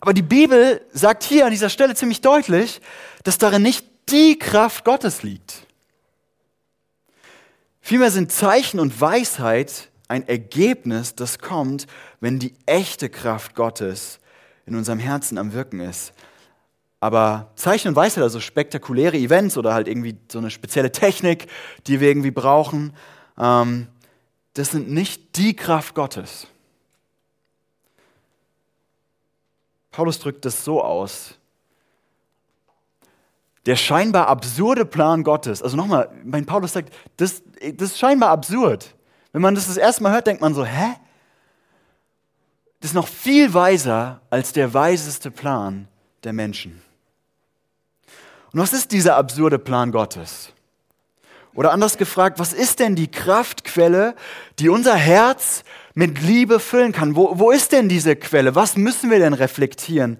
Aber 0.00 0.14
die 0.14 0.22
Bibel 0.22 0.80
sagt 0.92 1.24
hier 1.24 1.44
an 1.44 1.50
dieser 1.50 1.70
Stelle 1.70 1.94
ziemlich 1.94 2.20
deutlich, 2.20 2.80
dass 3.24 3.38
darin 3.38 3.62
nicht 3.62 3.86
die 4.10 4.38
Kraft 4.38 4.84
Gottes 4.84 5.22
liegt. 5.22 5.66
Vielmehr 7.80 8.10
sind 8.10 8.32
Zeichen 8.32 8.80
und 8.80 9.00
Weisheit 9.00 9.88
ein 10.08 10.26
Ergebnis, 10.26 11.14
das 11.14 11.38
kommt, 11.38 11.86
wenn 12.20 12.38
die 12.38 12.54
echte 12.66 13.08
Kraft 13.10 13.54
Gottes 13.54 14.20
in 14.66 14.74
unserem 14.74 14.98
Herzen 14.98 15.38
am 15.38 15.52
Wirken 15.52 15.80
ist. 15.80 16.12
Aber 17.00 17.52
Zeichen 17.54 17.88
und 17.88 17.96
Weisheit, 17.96 18.22
also 18.22 18.40
spektakuläre 18.40 19.16
Events 19.16 19.56
oder 19.56 19.72
halt 19.72 19.86
irgendwie 19.86 20.16
so 20.30 20.38
eine 20.38 20.50
spezielle 20.50 20.90
Technik, 20.90 21.46
die 21.86 22.00
wir 22.00 22.08
irgendwie 22.08 22.30
brauchen, 22.30 22.92
ähm, 23.38 23.86
das 24.54 24.72
sind 24.72 24.90
nicht 24.90 25.36
die 25.36 25.54
Kraft 25.54 25.94
Gottes. 25.94 26.48
Paulus 29.98 30.20
drückt 30.20 30.44
das 30.44 30.64
so 30.64 30.80
aus. 30.80 31.34
Der 33.66 33.74
scheinbar 33.74 34.28
absurde 34.28 34.84
Plan 34.84 35.24
Gottes, 35.24 35.60
also 35.60 35.76
nochmal, 35.76 36.08
mein 36.22 36.46
Paulus 36.46 36.74
sagt, 36.74 36.94
das, 37.16 37.42
das 37.74 37.90
ist 37.90 37.98
scheinbar 37.98 38.30
absurd. 38.30 38.94
Wenn 39.32 39.42
man 39.42 39.56
das 39.56 39.66
das 39.66 39.76
erste 39.76 40.04
Mal 40.04 40.12
hört, 40.12 40.28
denkt 40.28 40.40
man 40.40 40.54
so, 40.54 40.64
hä? 40.64 40.94
Das 42.78 42.92
ist 42.92 42.94
noch 42.94 43.08
viel 43.08 43.52
weiser 43.54 44.20
als 44.30 44.52
der 44.52 44.72
weiseste 44.72 45.32
Plan 45.32 45.88
der 46.22 46.32
Menschen. 46.32 46.80
Und 48.52 48.60
was 48.60 48.72
ist 48.72 48.92
dieser 48.92 49.16
absurde 49.16 49.58
Plan 49.58 49.90
Gottes? 49.90 50.52
Oder 51.54 51.72
anders 51.72 51.98
gefragt, 51.98 52.38
was 52.38 52.52
ist 52.52 52.78
denn 52.78 52.94
die 52.94 53.10
Kraftquelle, 53.10 54.14
die 54.60 54.68
unser 54.68 54.94
Herz 54.94 55.64
mit 55.98 56.22
Liebe 56.22 56.60
füllen 56.60 56.92
kann. 56.92 57.16
Wo, 57.16 57.38
wo 57.40 57.50
ist 57.50 57.72
denn 57.72 57.88
diese 57.88 58.14
Quelle? 58.14 58.54
Was 58.54 58.76
müssen 58.76 59.10
wir 59.10 59.18
denn 59.18 59.32
reflektieren? 59.32 60.18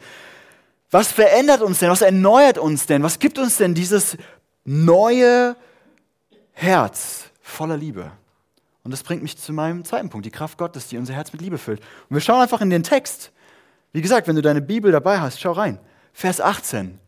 Was 0.90 1.12
verändert 1.12 1.62
uns 1.62 1.78
denn? 1.78 1.88
Was 1.88 2.02
erneuert 2.02 2.58
uns 2.58 2.86
denn? 2.86 3.04
Was 3.04 3.20
gibt 3.20 3.38
uns 3.38 3.58
denn 3.58 3.74
dieses 3.74 4.16
neue 4.64 5.56
Herz 6.52 7.30
voller 7.40 7.76
Liebe. 7.76 8.10
Und 8.82 8.90
das 8.90 9.04
bringt 9.04 9.22
mich 9.22 9.38
zu 9.38 9.52
meinem 9.52 9.84
zweiten 9.84 10.10
Punkt, 10.10 10.26
die 10.26 10.32
Kraft 10.32 10.58
Gottes, 10.58 10.88
die 10.88 10.98
unser 10.98 11.14
Herz 11.14 11.32
mit 11.32 11.40
Liebe 11.40 11.56
füllt. 11.56 11.78
Und 11.80 12.16
wir 12.16 12.20
schauen 12.20 12.40
einfach 12.40 12.60
in 12.60 12.70
den 12.70 12.82
Text. 12.82 13.30
Wie 13.92 14.02
gesagt, 14.02 14.26
wenn 14.26 14.34
du 14.34 14.42
deine 14.42 14.60
Bibel 14.60 14.90
dabei 14.90 15.20
hast, 15.20 15.40
schau 15.40 15.52
rein. 15.52 15.78
Vers 16.12 16.40
18. 16.40 16.98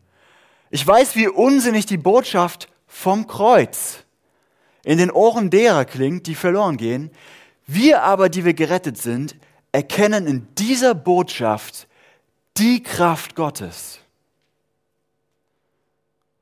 Ich 0.69 0.87
weiß, 0.87 1.17
wie 1.17 1.27
unsinnig 1.27 1.85
die 1.85 1.97
Botschaft 1.97 2.69
vom 2.87 3.27
Kreuz 3.27 4.05
in 4.85 4.97
den 4.97 5.11
Ohren 5.11 5.49
derer 5.49 5.83
klingt, 5.83 6.27
die 6.27 6.35
verloren 6.35 6.77
gehen. 6.77 7.11
Wir 7.73 8.03
aber, 8.03 8.27
die 8.27 8.43
wir 8.43 8.53
gerettet 8.53 8.97
sind, 8.97 9.35
erkennen 9.71 10.27
in 10.27 10.47
dieser 10.55 10.93
Botschaft 10.93 11.87
die 12.57 12.83
Kraft 12.83 13.35
Gottes. 13.35 13.99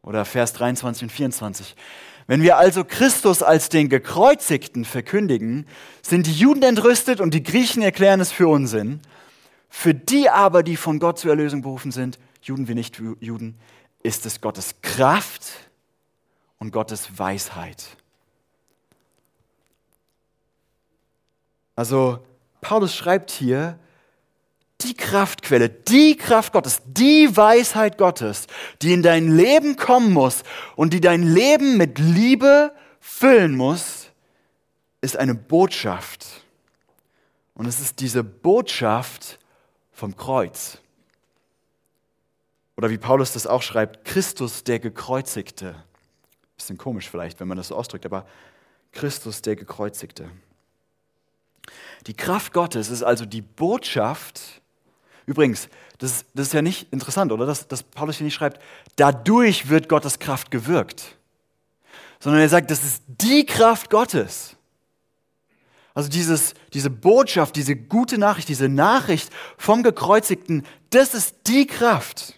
Oder 0.02 0.26
Vers 0.26 0.54
23 0.54 1.04
und 1.04 1.12
24. 1.12 1.76
Wenn 2.26 2.42
wir 2.42 2.58
also 2.58 2.84
Christus 2.84 3.44
als 3.44 3.70
den 3.70 3.90
Gekreuzigten 3.90 4.86
verkündigen, 4.86 5.68
sind 6.02 6.26
die 6.26 6.34
Juden 6.34 6.64
entrüstet 6.64 7.22
und 7.22 7.36
die 7.36 7.44
Griechen 7.44 7.84
erklären 7.84 8.22
es 8.22 8.32
für 8.32 8.48
Unsinn. 8.48 9.00
Für 9.70 9.94
die 9.94 10.32
aber, 10.32 10.64
die 10.64 10.78
von 10.78 10.98
Gott 10.98 11.20
zur 11.20 11.30
Erlösung 11.30 11.62
berufen 11.62 11.92
sind, 11.92 12.18
Juden 12.42 12.68
wie 12.68 12.74
nicht 12.74 13.00
Juden, 13.20 13.60
ist 14.02 14.26
es 14.26 14.42
Gottes 14.42 14.82
Kraft 14.82 15.52
und 16.58 16.72
Gottes 16.72 17.20
Weisheit. 17.20 17.99
Also 21.80 22.20
Paulus 22.60 22.94
schreibt 22.94 23.32
hier, 23.32 23.80
die 24.82 24.94
Kraftquelle, 24.94 25.70
die 25.70 26.18
Kraft 26.18 26.52
Gottes, 26.52 26.82
die 26.86 27.38
Weisheit 27.38 27.98
Gottes, 27.98 28.48
die 28.82 28.92
in 28.92 29.02
dein 29.02 29.38
Leben 29.38 29.78
kommen 29.78 30.12
muss 30.12 30.44
und 30.76 30.92
die 30.92 31.00
dein 31.00 31.24
Leben 31.24 31.78
mit 31.78 31.98
Liebe 31.98 32.76
füllen 33.00 33.56
muss, 33.56 34.10
ist 35.00 35.16
eine 35.16 35.36
Botschaft. 35.36 36.26
Und 37.54 37.66
es 37.66 37.80
ist 37.80 38.02
diese 38.02 38.26
Botschaft 38.26 39.40
vom 39.94 40.18
Kreuz. 40.18 40.80
Oder 42.76 42.90
wie 42.90 42.98
Paulus 42.98 43.32
das 43.32 43.48
auch 43.48 43.62
schreibt, 43.62 44.04
Christus 44.04 44.66
der 44.66 44.80
Gekreuzigte. 44.80 45.76
Bisschen 46.58 46.78
komisch 46.78 47.10
vielleicht, 47.10 47.40
wenn 47.40 47.48
man 47.48 47.56
das 47.56 47.70
so 47.70 47.78
ausdrückt, 47.78 48.06
aber 48.06 48.26
Christus 48.92 49.42
der 49.42 49.56
Gekreuzigte. 49.56 50.30
Die 52.08 52.16
Kraft 52.16 52.54
Gottes 52.54 52.90
ist 52.90 53.04
also 53.04 53.26
die 53.26 53.42
Botschaft, 53.42 54.60
Übrigens, 55.30 55.70
das 56.00 56.12
ist, 56.12 56.26
das 56.34 56.48
ist 56.48 56.54
ja 56.54 56.64
nicht 56.64 56.92
interessant, 56.92 57.32
oder? 57.32 57.46
Dass, 57.46 57.68
dass 57.68 57.84
Paulus 57.84 58.18
hier 58.18 58.26
nicht 58.26 58.34
schreibt, 58.34 58.60
dadurch 58.96 59.70
wird 59.70 59.88
Gottes 59.88 60.18
Kraft 60.18 60.50
gewirkt. 60.50 61.18
Sondern 62.20 62.42
er 62.42 62.50
sagt, 62.50 62.72
das 62.72 62.84
ist 62.84 63.04
die 63.06 63.46
Kraft 63.46 63.92
Gottes. 63.92 64.56
Also 65.94 66.10
dieses, 66.10 66.56
diese 66.74 66.90
Botschaft, 66.90 67.56
diese 67.56 67.76
gute 67.76 68.18
Nachricht, 68.18 68.50
diese 68.50 68.70
Nachricht 68.70 69.30
vom 69.56 69.84
Gekreuzigten, 69.84 70.66
das 70.90 71.14
ist 71.14 71.36
die 71.46 71.68
Kraft. 71.68 72.34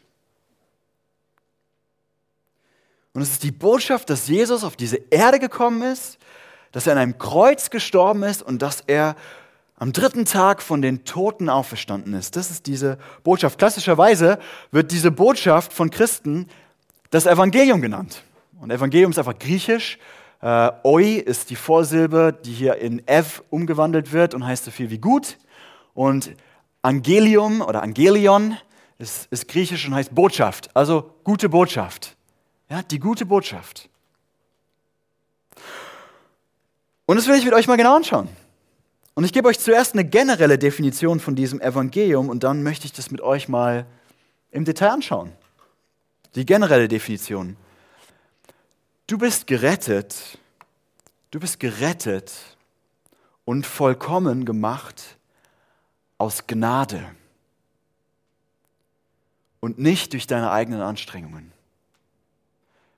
Und 3.14 3.22
es 3.22 3.32
ist 3.32 3.44
die 3.44 3.52
Botschaft, 3.52 4.10
dass 4.10 4.28
Jesus 4.28 4.66
auf 4.66 4.76
diese 4.76 4.98
Erde 5.12 5.40
gekommen 5.40 5.82
ist, 5.82 6.18
dass 6.72 6.88
er 6.88 6.94
an 6.94 7.00
einem 7.00 7.18
Kreuz 7.18 7.70
gestorben 7.70 8.24
ist 8.24 8.42
und 8.42 8.62
dass 8.62 8.82
er 8.82 9.16
am 9.76 9.94
dritten 9.94 10.26
Tag 10.26 10.62
von 10.62 10.82
den 10.82 11.06
Toten 11.06 11.50
auferstanden 11.50 12.14
ist. 12.14 12.36
Das 12.36 12.52
ist 12.52 12.68
diese 12.68 12.98
Botschaft. 13.24 13.58
Klassischerweise 13.58 14.38
wird 14.72 14.92
diese 14.92 15.10
Botschaft 15.10 15.74
von 15.74 15.90
Christen 15.90 16.48
das 17.10 17.26
Evangelium 17.26 17.82
genannt. 17.82 18.24
Und 18.60 18.72
Evangelium 18.72 19.12
ist 19.12 19.18
einfach 19.18 19.40
griechisch. 19.40 19.98
Äh, 20.42 20.72
Oi 20.84 21.16
ist 21.16 21.50
die 21.50 21.56
Vorsilbe, 21.56 22.38
die 22.46 22.54
hier 22.54 22.76
in 22.76 23.06
Ev 23.08 23.42
umgewandelt 23.50 24.12
wird 24.12 24.34
und 24.34 24.46
heißt 24.46 24.66
so 24.66 24.72
viel 24.72 24.92
wie 24.92 25.00
gut. 25.00 25.38
Und 25.94 26.32
Angelium 26.84 27.62
oder 27.62 27.82
Angelion 27.82 28.58
ist, 28.98 29.28
ist 29.32 29.48
griechisch 29.48 29.88
und 29.88 29.96
heißt 29.96 30.14
Botschaft, 30.14 30.70
also 30.76 31.16
gute 31.24 31.50
Botschaft. 31.50 32.16
Ja, 32.70 32.82
die 32.82 33.00
gute 33.00 33.26
Botschaft. 33.26 33.90
Und 37.12 37.18
das 37.18 37.28
will 37.28 37.36
ich 37.36 37.44
mit 37.44 37.54
euch 37.54 37.68
mal 37.68 37.76
genau 37.76 37.98
anschauen. 37.98 38.30
Und 39.16 39.26
ich 39.26 39.34
gebe 39.34 39.50
euch 39.50 39.60
zuerst 39.60 39.92
eine 39.96 40.06
generelle 40.06 40.58
Definition 40.58 41.20
von 41.20 41.36
diesem 41.36 41.60
Evangelium 41.60 42.30
und 42.30 42.46
dann 42.46 42.64
möchte 42.64 42.86
ich 42.86 42.94
das 42.94 43.12
mit 43.12 43.20
euch 43.20 43.50
mal 43.50 43.86
im 44.50 44.64
Detail 44.64 44.92
anschauen. 44.92 45.34
Die 46.36 46.46
generelle 46.46 46.88
Definition. 46.88 47.58
Du 49.08 49.18
bist 49.18 49.46
gerettet, 49.46 50.40
du 51.32 51.42
bist 51.42 51.60
gerettet 51.60 52.32
und 53.44 53.66
vollkommen 53.66 54.46
gemacht 54.46 55.18
aus 56.18 56.48
Gnade 56.48 57.04
und 59.60 59.80
nicht 59.80 60.14
durch 60.14 60.28
deine 60.28 60.50
eigenen 60.50 60.80
Anstrengungen. 60.80 61.52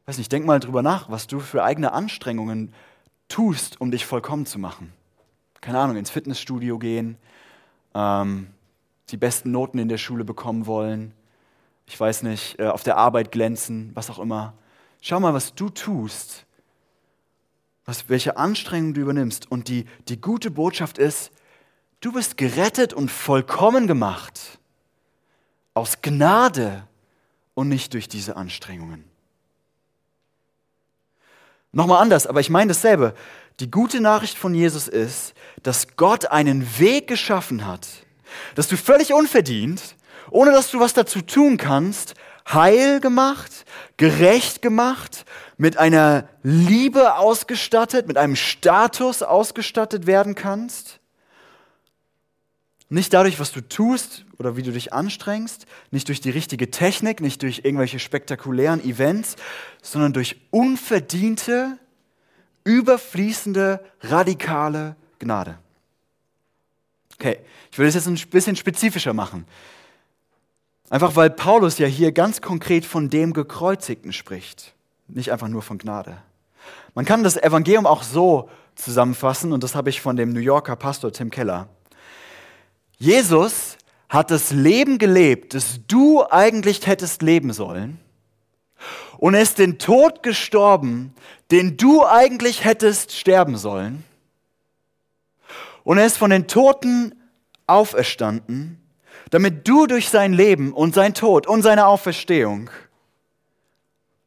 weiß 0.06 0.20
nicht, 0.20 0.32
denk 0.32 0.46
mal 0.46 0.60
drüber 0.60 0.84
nach, 0.84 1.10
was 1.10 1.26
du 1.26 1.40
für 1.40 1.64
eigene 1.64 1.94
Anstrengungen 1.94 2.76
tust, 3.28 3.80
um 3.82 3.92
dich 3.92 4.06
vollkommen 4.06 4.46
zu 4.46 4.60
machen 4.60 4.94
keine 5.64 5.80
Ahnung, 5.80 5.96
ins 5.96 6.10
Fitnessstudio 6.10 6.78
gehen, 6.78 7.18
ähm, 7.96 8.48
die 9.10 9.18
besten 9.18 9.52
Noten 9.52 9.80
in 9.80 9.88
der 9.88 9.98
Schule 9.98 10.26
bekommen 10.26 10.68
wollen, 10.68 11.14
ich 11.86 12.00
weiß 12.00 12.24
nicht, 12.24 12.60
äh, 12.60 12.68
auf 12.68 12.84
der 12.84 12.98
Arbeit 12.98 13.32
glänzen, 13.32 13.92
was 13.94 14.10
auch 14.10 14.20
immer. 14.20 14.54
Schau 15.02 15.20
mal, 15.20 15.34
was 15.34 15.56
du 15.56 15.70
tust, 15.70 16.46
was, 17.86 18.10
welche 18.10 18.38
Anstrengung 18.38 18.94
du 18.94 19.02
übernimmst. 19.02 19.50
Und 19.52 19.68
die, 19.68 19.86
die 20.08 20.20
gute 20.20 20.52
Botschaft 20.52 20.98
ist, 20.98 21.32
du 22.02 22.12
bist 22.12 22.38
gerettet 22.38 22.94
und 22.94 23.10
vollkommen 23.10 23.88
gemacht. 23.88 24.60
Aus 25.74 26.02
Gnade 26.02 26.88
und 27.54 27.70
nicht 27.70 27.94
durch 27.94 28.08
diese 28.08 28.36
Anstrengungen. 28.36 29.06
Nochmal 31.74 32.02
anders, 32.02 32.28
aber 32.28 32.40
ich 32.40 32.52
meine 32.52 32.70
dasselbe. 32.70 33.16
Die 33.60 33.70
gute 33.70 34.00
Nachricht 34.00 34.38
von 34.38 34.54
Jesus 34.54 34.88
ist, 34.88 35.34
dass 35.64 35.96
Gott 35.98 36.28
einen 36.28 36.80
Weg 36.80 37.08
geschaffen 37.08 37.66
hat, 37.66 37.88
dass 38.56 38.68
du 38.68 38.78
völlig 38.78 39.12
unverdient, 39.12 39.96
ohne 40.30 40.52
dass 40.52 40.70
du 40.70 40.80
was 40.80 40.94
dazu 40.94 41.22
tun 41.22 41.58
kannst, 41.58 42.14
heil 42.52 43.00
gemacht, 43.00 43.66
gerecht 43.98 44.62
gemacht, 44.62 45.26
mit 45.58 45.78
einer 45.78 46.30
Liebe 46.44 47.16
ausgestattet, 47.16 48.08
mit 48.08 48.18
einem 48.18 48.36
Status 48.36 49.24
ausgestattet 49.24 50.06
werden 50.06 50.36
kannst. 50.36 51.00
Nicht 52.94 53.12
dadurch, 53.12 53.40
was 53.40 53.52
du 53.52 53.62
tust 53.62 54.24
oder 54.38 54.56
wie 54.56 54.62
du 54.62 54.72
dich 54.72 54.94
anstrengst, 54.94 55.66
nicht 55.90 56.10
durch 56.10 56.22
die 56.22 56.30
richtige 56.30 56.70
Technik, 56.70 57.22
nicht 57.22 57.42
durch 57.42 57.62
irgendwelche 57.64 57.98
spektakulären 57.98 58.84
Events, 58.84 59.36
sondern 59.82 60.14
durch 60.14 60.40
unverdiente, 60.52 61.80
überfließende, 62.66 63.84
radikale 64.02 64.96
Gnade. 65.18 65.58
Okay, 67.16 67.40
ich 67.72 67.80
will 67.80 67.88
das 67.88 67.96
jetzt 67.96 68.08
ein 68.08 68.30
bisschen 68.30 68.56
spezifischer 68.56 69.14
machen. 69.14 69.48
Einfach 70.92 71.16
weil 71.16 71.32
Paulus 71.32 71.80
ja 71.80 71.88
hier 71.88 72.12
ganz 72.12 72.42
konkret 72.42 72.86
von 72.86 73.10
dem 73.10 73.34
Gekreuzigten 73.34 74.14
spricht, 74.14 74.76
nicht 75.08 75.32
einfach 75.32 75.48
nur 75.48 75.64
von 75.64 75.80
Gnade. 75.80 76.22
Man 76.94 77.06
kann 77.06 77.24
das 77.24 77.38
Evangelium 77.38 77.88
auch 77.88 78.04
so 78.04 78.52
zusammenfassen, 78.76 79.52
und 79.52 79.64
das 79.64 79.74
habe 79.74 79.90
ich 79.90 80.00
von 80.00 80.16
dem 80.16 80.32
New 80.32 80.40
Yorker 80.40 80.76
Pastor 80.76 81.12
Tim 81.12 81.32
Keller. 81.32 81.70
Jesus 83.04 83.78
hat 84.08 84.32
das 84.32 84.52
Leben 84.52 84.98
gelebt, 84.98 85.56
das 85.56 85.82
du 85.88 86.24
eigentlich 86.24 86.88
hättest 86.88 87.22
leben 87.22 87.52
sollen, 87.52 88.00
und 89.18 89.34
er 89.34 89.42
ist 89.42 89.60
den 89.60 89.78
Tod 89.78 90.24
gestorben, 90.24 91.14
den 91.52 91.76
du 91.76 92.06
eigentlich 92.06 92.64
hättest 92.64 93.12
sterben 93.12 93.58
sollen. 93.58 94.06
Und 95.84 95.98
er 95.98 96.06
ist 96.06 96.18
von 96.18 96.30
den 96.30 96.48
Toten 96.48 97.14
auferstanden, 97.68 98.82
damit 99.32 99.68
du 99.68 99.86
durch 99.86 100.10
sein 100.10 100.32
Leben 100.32 100.74
und 100.74 100.94
sein 100.94 101.14
Tod 101.14 101.46
und 101.46 101.62
seine 101.62 101.88
Auferstehung 101.88 102.70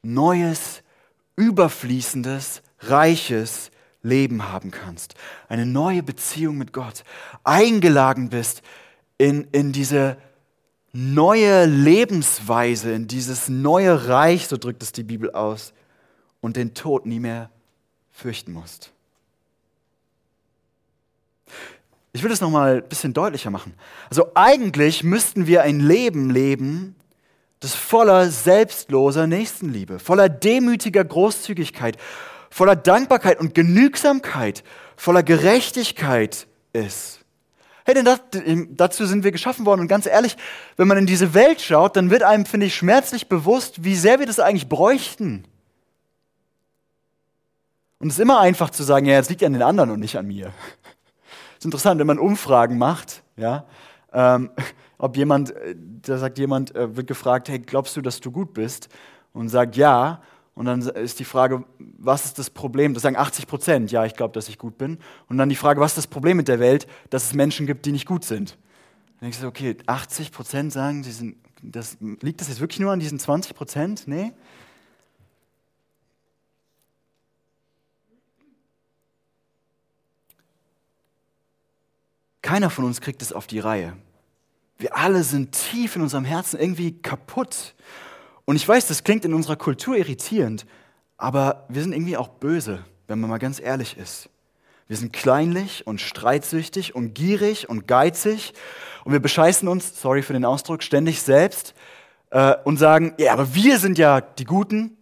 neues, 0.02 0.83
überfließendes, 1.37 2.62
reiches 2.80 3.71
Leben 4.06 4.48
haben 4.48 4.70
kannst. 4.70 5.14
Eine 5.48 5.66
neue 5.66 6.02
Beziehung 6.02 6.56
mit 6.56 6.72
Gott. 6.72 7.04
Eingeladen 7.44 8.30
bist 8.30 8.62
in, 9.18 9.46
in 9.52 9.72
diese 9.72 10.16
neue 10.92 11.66
Lebensweise, 11.66 12.92
in 12.92 13.06
dieses 13.06 13.48
neue 13.48 14.08
Reich, 14.08 14.46
so 14.48 14.56
drückt 14.56 14.82
es 14.82 14.92
die 14.92 15.02
Bibel 15.02 15.30
aus, 15.32 15.75
und 16.40 16.56
den 16.56 16.75
Tod 16.75 17.06
nie 17.06 17.20
mehr 17.20 17.50
fürchten 18.12 18.52
musst. 18.52 18.92
Ich 22.12 22.22
will 22.22 22.30
das 22.30 22.40
nochmal 22.40 22.76
ein 22.76 22.88
bisschen 22.88 23.12
deutlicher 23.12 23.50
machen. 23.50 23.75
Also 24.08 24.30
eigentlich 24.34 25.04
müssten 25.04 25.46
wir 25.46 25.62
ein 25.62 25.80
Leben 25.80 26.30
leben, 26.30 26.96
das 27.60 27.75
voller 27.75 28.30
selbstloser 28.30 29.26
Nächstenliebe, 29.26 29.98
voller 29.98 30.28
demütiger 30.28 31.04
Großzügigkeit, 31.04 31.98
voller 32.50 32.76
Dankbarkeit 32.76 33.40
und 33.40 33.54
Genügsamkeit, 33.54 34.64
voller 34.96 35.22
Gerechtigkeit 35.22 36.46
ist. 36.72 37.20
Hey, 37.84 37.94
denn 37.94 38.04
das, 38.04 38.20
dazu 38.70 39.06
sind 39.06 39.22
wir 39.22 39.30
geschaffen 39.30 39.64
worden. 39.64 39.82
Und 39.82 39.88
ganz 39.88 40.06
ehrlich, 40.06 40.36
wenn 40.76 40.88
man 40.88 40.98
in 40.98 41.06
diese 41.06 41.34
Welt 41.34 41.60
schaut, 41.60 41.96
dann 41.96 42.10
wird 42.10 42.24
einem, 42.24 42.44
finde 42.44 42.66
ich, 42.66 42.74
schmerzlich 42.74 43.28
bewusst, 43.28 43.84
wie 43.84 43.94
sehr 43.94 44.18
wir 44.18 44.26
das 44.26 44.40
eigentlich 44.40 44.68
bräuchten. 44.68 45.44
Und 48.00 48.08
es 48.08 48.14
ist 48.14 48.20
immer 48.20 48.40
einfach 48.40 48.70
zu 48.70 48.82
sagen, 48.82 49.06
ja, 49.06 49.18
es 49.18 49.28
liegt 49.28 49.40
ja 49.40 49.46
an 49.46 49.52
den 49.52 49.62
anderen 49.62 49.90
und 49.90 50.00
nicht 50.00 50.18
an 50.18 50.26
mir. 50.26 50.46
Es 51.52 51.60
ist 51.60 51.64
interessant, 51.64 52.00
wenn 52.00 52.06
man 52.08 52.18
Umfragen 52.18 52.76
macht, 52.76 53.22
ja, 53.36 53.64
ähm, 54.12 54.50
ob 54.98 55.16
jemand, 55.16 55.52
äh, 55.52 55.76
da 56.02 56.18
sagt 56.18 56.38
jemand, 56.38 56.74
äh, 56.74 56.96
wird 56.96 57.06
gefragt, 57.06 57.48
hey, 57.48 57.58
glaubst 57.58 57.96
du, 57.96 58.02
dass 58.02 58.20
du 58.20 58.30
gut 58.30 58.52
bist? 58.52 58.88
Und 59.32 59.48
sagt 59.48 59.76
ja. 59.76 60.22
Und 60.56 60.64
dann 60.64 60.80
ist 60.80 61.20
die 61.20 61.26
Frage, 61.26 61.64
was 61.78 62.25
ist 62.25 62.38
das 62.38 62.48
Problem? 62.48 62.94
Das 62.94 63.02
sagen 63.02 63.16
80 63.16 63.46
Prozent, 63.46 63.92
ja, 63.92 64.06
ich 64.06 64.14
glaube, 64.14 64.32
dass 64.32 64.48
ich 64.48 64.56
gut 64.56 64.78
bin. 64.78 64.98
Und 65.28 65.36
dann 65.36 65.50
die 65.50 65.54
Frage, 65.54 65.82
was 65.82 65.92
ist 65.92 65.98
das 65.98 66.06
Problem 66.06 66.38
mit 66.38 66.48
der 66.48 66.58
Welt? 66.58 66.86
Dass 67.10 67.26
es 67.26 67.34
Menschen 67.34 67.66
gibt, 67.66 67.84
die 67.84 67.92
nicht 67.92 68.06
gut 68.06 68.25
sind. 68.25 68.56
Dann 69.20 69.26
denkst 69.26 69.40
du, 69.40 69.48
okay, 69.48 69.76
80 69.84 70.32
Prozent 70.32 70.72
sagen, 70.72 71.04
sie 71.04 71.12
sind, 71.12 71.36
das, 71.62 71.98
liegt 72.00 72.40
das 72.40 72.48
jetzt 72.48 72.60
wirklich 72.60 72.80
nur 72.80 72.90
an 72.90 73.00
diesen 73.00 73.18
20 73.18 73.54
Prozent? 73.54 74.08
Nee. 74.08 74.32
Keiner 82.40 82.70
von 82.70 82.86
uns 82.86 83.02
kriegt 83.02 83.20
es 83.20 83.30
auf 83.30 83.46
die 83.46 83.58
Reihe. 83.58 83.94
Wir 84.78 84.96
alle 84.96 85.22
sind 85.22 85.52
tief 85.52 85.96
in 85.96 86.02
unserem 86.02 86.25
Herzen 86.25 86.58
irgendwie 86.58 86.92
kaputt. 87.02 87.75
Und 88.46 88.56
ich 88.56 88.66
weiß, 88.66 88.86
das 88.86 89.04
klingt 89.04 89.24
in 89.24 89.34
unserer 89.34 89.56
Kultur 89.56 89.96
irritierend, 89.96 90.66
aber 91.18 91.66
wir 91.68 91.82
sind 91.82 91.92
irgendwie 91.92 92.16
auch 92.16 92.28
böse, 92.28 92.84
wenn 93.08 93.20
man 93.20 93.28
mal 93.28 93.38
ganz 93.38 93.60
ehrlich 93.60 93.98
ist. 93.98 94.30
Wir 94.86 94.96
sind 94.96 95.12
kleinlich 95.12 95.84
und 95.86 96.00
streitsüchtig 96.00 96.94
und 96.94 97.14
gierig 97.14 97.68
und 97.68 97.88
geizig 97.88 98.54
und 99.04 99.12
wir 99.12 99.18
bescheißen 99.18 99.66
uns, 99.66 100.00
sorry 100.00 100.22
für 100.22 100.32
den 100.32 100.44
Ausdruck, 100.44 100.84
ständig 100.84 101.22
selbst 101.22 101.74
äh, 102.30 102.54
und 102.62 102.76
sagen, 102.76 103.14
ja, 103.18 103.32
aber 103.32 103.52
wir 103.52 103.80
sind 103.80 103.98
ja 103.98 104.20
die 104.20 104.44
Guten, 104.44 104.96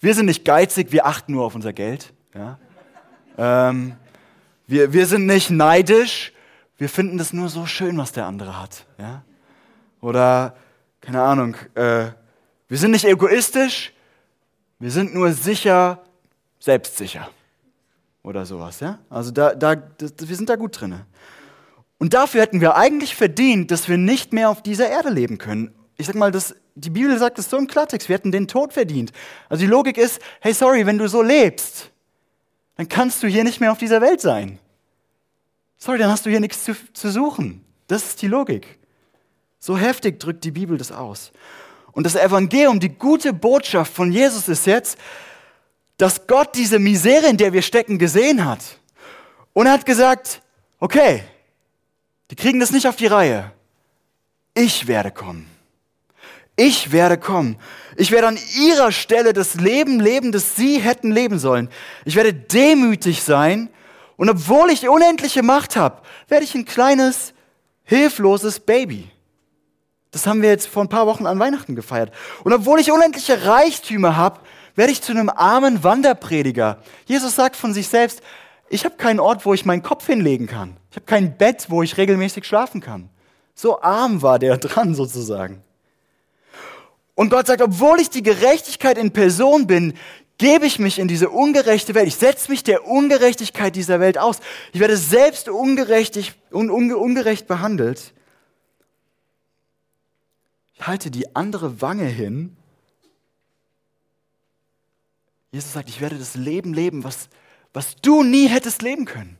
wir 0.00 0.14
sind 0.14 0.24
nicht 0.24 0.46
geizig, 0.46 0.92
wir 0.92 1.04
achten 1.04 1.32
nur 1.32 1.44
auf 1.44 1.54
unser 1.54 1.74
Geld. 1.74 2.14
Ja? 2.34 2.58
Ähm, 3.36 3.96
wir, 4.66 4.94
wir 4.94 5.06
sind 5.06 5.26
nicht 5.26 5.50
neidisch, 5.50 6.32
wir 6.78 6.88
finden 6.88 7.18
das 7.18 7.34
nur 7.34 7.50
so 7.50 7.66
schön, 7.66 7.98
was 7.98 8.12
der 8.12 8.24
andere 8.24 8.58
hat. 8.58 8.86
Ja? 8.98 9.24
Oder, 10.00 10.56
keine 11.02 11.20
Ahnung, 11.20 11.54
äh, 11.74 12.06
wir 12.68 12.78
sind 12.78 12.90
nicht 12.90 13.04
egoistisch, 13.04 13.92
wir 14.78 14.90
sind 14.90 15.14
nur 15.14 15.32
sicher, 15.32 16.02
selbstsicher. 16.58 17.30
Oder 18.22 18.44
sowas. 18.44 18.80
Ja? 18.80 18.98
Also 19.08 19.30
da, 19.30 19.54
da, 19.54 19.76
das, 19.76 20.14
wir 20.18 20.34
sind 20.34 20.48
da 20.48 20.56
gut 20.56 20.80
drin. 20.80 21.00
Und 21.98 22.12
dafür 22.12 22.42
hätten 22.42 22.60
wir 22.60 22.76
eigentlich 22.76 23.14
verdient, 23.14 23.70
dass 23.70 23.88
wir 23.88 23.96
nicht 23.96 24.32
mehr 24.32 24.50
auf 24.50 24.62
dieser 24.62 24.88
Erde 24.88 25.10
leben 25.10 25.38
können. 25.38 25.72
Ich 25.96 26.06
sag 26.06 26.16
mal, 26.16 26.30
das, 26.30 26.54
die 26.74 26.90
Bibel 26.90 27.16
sagt 27.18 27.38
es 27.38 27.48
so 27.48 27.56
im 27.56 27.68
Klartext, 27.68 28.08
wir 28.08 28.14
hätten 28.14 28.32
den 28.32 28.48
Tod 28.48 28.72
verdient. 28.72 29.12
Also 29.48 29.62
die 29.62 29.70
Logik 29.70 29.96
ist, 29.96 30.20
hey, 30.40 30.52
sorry, 30.52 30.84
wenn 30.84 30.98
du 30.98 31.08
so 31.08 31.22
lebst, 31.22 31.90
dann 32.76 32.88
kannst 32.88 33.22
du 33.22 33.28
hier 33.28 33.44
nicht 33.44 33.60
mehr 33.60 33.72
auf 33.72 33.78
dieser 33.78 34.00
Welt 34.00 34.20
sein. 34.20 34.58
Sorry, 35.78 35.98
dann 35.98 36.10
hast 36.10 36.26
du 36.26 36.30
hier 36.30 36.40
nichts 36.40 36.64
zu, 36.64 36.74
zu 36.92 37.10
suchen. 37.10 37.64
Das 37.86 38.04
ist 38.04 38.22
die 38.22 38.26
Logik. 38.26 38.78
So 39.58 39.78
heftig 39.78 40.20
drückt 40.20 40.44
die 40.44 40.50
Bibel 40.50 40.76
das 40.76 40.92
aus. 40.92 41.32
Und 41.96 42.04
das 42.04 42.14
Evangelium, 42.14 42.78
die 42.78 42.90
gute 42.90 43.32
Botschaft 43.32 43.90
von 43.90 44.12
Jesus 44.12 44.48
ist 44.48 44.66
jetzt, 44.66 44.98
dass 45.96 46.26
Gott 46.26 46.50
diese 46.54 46.78
Misere, 46.78 47.26
in 47.26 47.38
der 47.38 47.54
wir 47.54 47.62
stecken, 47.62 47.98
gesehen 47.98 48.44
hat. 48.44 48.60
Und 49.54 49.64
er 49.64 49.72
hat 49.72 49.86
gesagt, 49.86 50.42
okay, 50.78 51.24
die 52.30 52.36
kriegen 52.36 52.60
das 52.60 52.70
nicht 52.70 52.86
auf 52.86 52.96
die 52.96 53.06
Reihe. 53.06 53.50
Ich 54.52 54.86
werde 54.86 55.10
kommen. 55.10 55.46
Ich 56.54 56.92
werde 56.92 57.16
kommen. 57.16 57.56
Ich 57.96 58.10
werde 58.10 58.26
an 58.26 58.38
ihrer 58.60 58.92
Stelle 58.92 59.32
das 59.32 59.54
Leben 59.54 59.98
leben, 59.98 60.32
das 60.32 60.54
sie 60.54 60.78
hätten 60.78 61.12
leben 61.12 61.38
sollen. 61.38 61.70
Ich 62.04 62.14
werde 62.14 62.34
demütig 62.34 63.22
sein 63.22 63.70
und 64.18 64.28
obwohl 64.28 64.68
ich 64.68 64.86
unendliche 64.86 65.42
Macht 65.42 65.76
habe, 65.76 66.02
werde 66.28 66.44
ich 66.44 66.54
ein 66.54 66.66
kleines, 66.66 67.32
hilfloses 67.84 68.60
Baby. 68.60 69.10
Das 70.16 70.26
haben 70.26 70.40
wir 70.40 70.48
jetzt 70.48 70.66
vor 70.66 70.82
ein 70.82 70.88
paar 70.88 71.06
Wochen 71.06 71.26
an 71.26 71.38
Weihnachten 71.38 71.76
gefeiert. 71.76 72.10
Und 72.42 72.50
obwohl 72.54 72.80
ich 72.80 72.90
unendliche 72.90 73.44
Reichtümer 73.44 74.16
habe, 74.16 74.40
werde 74.74 74.90
ich 74.90 75.02
zu 75.02 75.12
einem 75.12 75.28
armen 75.28 75.84
Wanderprediger. 75.84 76.78
Jesus 77.04 77.34
sagt 77.34 77.54
von 77.54 77.74
sich 77.74 77.88
selbst, 77.88 78.22
ich 78.70 78.86
habe 78.86 78.96
keinen 78.96 79.20
Ort, 79.20 79.44
wo 79.44 79.52
ich 79.52 79.66
meinen 79.66 79.82
Kopf 79.82 80.06
hinlegen 80.06 80.46
kann. 80.46 80.78
Ich 80.90 80.96
habe 80.96 81.04
kein 81.04 81.36
Bett, 81.36 81.66
wo 81.68 81.82
ich 81.82 81.98
regelmäßig 81.98 82.46
schlafen 82.46 82.80
kann. 82.80 83.10
So 83.54 83.82
arm 83.82 84.22
war 84.22 84.38
der 84.38 84.56
dran 84.56 84.94
sozusagen. 84.94 85.62
Und 87.14 87.28
Gott 87.28 87.46
sagt, 87.46 87.60
obwohl 87.60 88.00
ich 88.00 88.08
die 88.08 88.22
Gerechtigkeit 88.22 88.96
in 88.96 89.12
Person 89.12 89.66
bin, 89.66 89.92
gebe 90.38 90.64
ich 90.64 90.78
mich 90.78 90.98
in 90.98 91.08
diese 91.08 91.28
ungerechte 91.28 91.94
Welt. 91.94 92.08
Ich 92.08 92.16
setze 92.16 92.50
mich 92.50 92.64
der 92.64 92.86
Ungerechtigkeit 92.86 93.76
dieser 93.76 94.00
Welt 94.00 94.16
aus. 94.16 94.38
Ich 94.72 94.80
werde 94.80 94.96
selbst 94.96 95.50
ungerechtig, 95.50 96.32
un, 96.50 96.70
unge, 96.70 96.96
ungerecht 96.96 97.46
behandelt. 97.46 98.14
Ich 100.76 100.86
halte 100.86 101.10
die 101.10 101.34
andere 101.34 101.80
Wange 101.80 102.04
hin. 102.04 102.56
Jesus 105.52 105.72
sagt, 105.72 105.88
ich 105.88 106.00
werde 106.00 106.18
das 106.18 106.34
Leben 106.34 106.74
leben, 106.74 107.04
was, 107.04 107.28
was 107.72 107.96
du 107.96 108.22
nie 108.22 108.46
hättest 108.48 108.82
leben 108.82 109.04
können. 109.04 109.38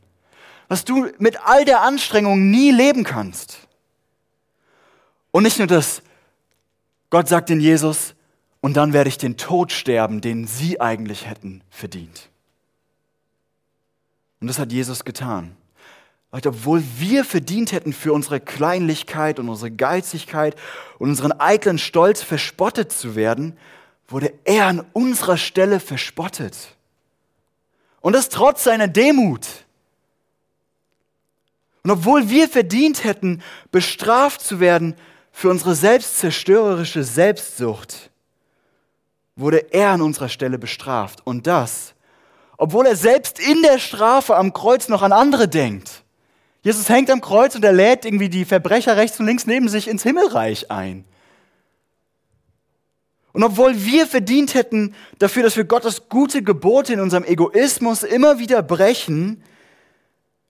Was 0.67 0.83
du 0.83 1.11
mit 1.19 1.39
all 1.45 1.63
der 1.63 1.81
Anstrengung 1.81 2.49
nie 2.49 2.71
leben 2.71 3.03
kannst. 3.03 3.67
Und 5.31 5.43
nicht 5.43 5.59
nur 5.59 5.67
das. 5.67 6.01
Gott 7.09 7.27
sagt 7.27 7.49
in 7.49 7.59
Jesus, 7.59 8.15
und 8.61 8.75
dann 8.75 8.93
werde 8.93 9.09
ich 9.09 9.17
den 9.17 9.37
Tod 9.37 9.71
sterben, 9.71 10.21
den 10.21 10.47
sie 10.47 10.81
eigentlich 10.81 11.27
hätten 11.27 11.63
verdient. 11.69 12.29
Und 14.39 14.47
das 14.47 14.59
hat 14.59 14.71
Jesus 14.71 15.05
getan. 15.05 15.56
Obwohl 16.45 16.83
wir 16.97 17.23
verdient 17.23 17.71
hätten, 17.71 17.93
für 17.93 18.13
unsere 18.13 18.39
Kleinlichkeit 18.39 19.39
und 19.39 19.49
unsere 19.49 19.71
Geizigkeit 19.71 20.55
und 20.99 21.09
unseren 21.09 21.31
eitlen 21.39 21.77
Stolz 21.77 22.21
verspottet 22.21 22.91
zu 22.91 23.15
werden, 23.15 23.57
wurde 24.07 24.33
er 24.43 24.67
an 24.67 24.85
unserer 24.93 25.37
Stelle 25.37 25.79
verspottet. 25.79 26.55
Und 28.01 28.13
das 28.13 28.29
trotz 28.29 28.63
seiner 28.63 28.87
Demut. 28.87 29.47
Und 31.83 31.91
obwohl 31.91 32.29
wir 32.29 32.47
verdient 32.49 33.03
hätten, 33.03 33.41
bestraft 33.71 34.41
zu 34.41 34.59
werden 34.59 34.95
für 35.31 35.49
unsere 35.49 35.75
selbstzerstörerische 35.75 37.03
Selbstsucht, 37.03 38.09
wurde 39.35 39.71
er 39.71 39.91
an 39.91 40.01
unserer 40.01 40.29
Stelle 40.29 40.57
bestraft. 40.57 41.25
Und 41.25 41.47
das, 41.47 41.93
obwohl 42.57 42.87
er 42.87 42.95
selbst 42.95 43.39
in 43.39 43.61
der 43.61 43.79
Strafe 43.79 44.35
am 44.35 44.51
Kreuz 44.51 44.89
noch 44.89 45.01
an 45.01 45.13
andere 45.13 45.47
denkt. 45.47 46.03
Jesus 46.67 46.89
hängt 46.89 47.09
am 47.09 47.21
Kreuz 47.21 47.55
und 47.55 47.63
er 47.63 47.71
lädt 47.71 48.03
irgendwie 48.03 48.27
die 48.27 48.43
Verbrecher 48.43 48.97
rechts 48.97 49.17
und 49.21 49.25
links 49.25 49.47
neben 49.47 49.69
sich 49.69 49.87
ins 49.87 50.03
Himmelreich 50.03 50.69
ein. 50.69 51.05
Und 53.31 53.41
obwohl 53.41 53.85
wir 53.85 54.05
verdient 54.05 54.53
hätten 54.53 54.93
dafür, 55.17 55.43
dass 55.43 55.55
wir 55.55 55.63
Gottes 55.63 56.09
gute 56.09 56.43
Gebote 56.43 56.91
in 56.91 56.99
unserem 56.99 57.23
Egoismus 57.23 58.03
immer 58.03 58.37
wieder 58.37 58.61
brechen, 58.61 59.41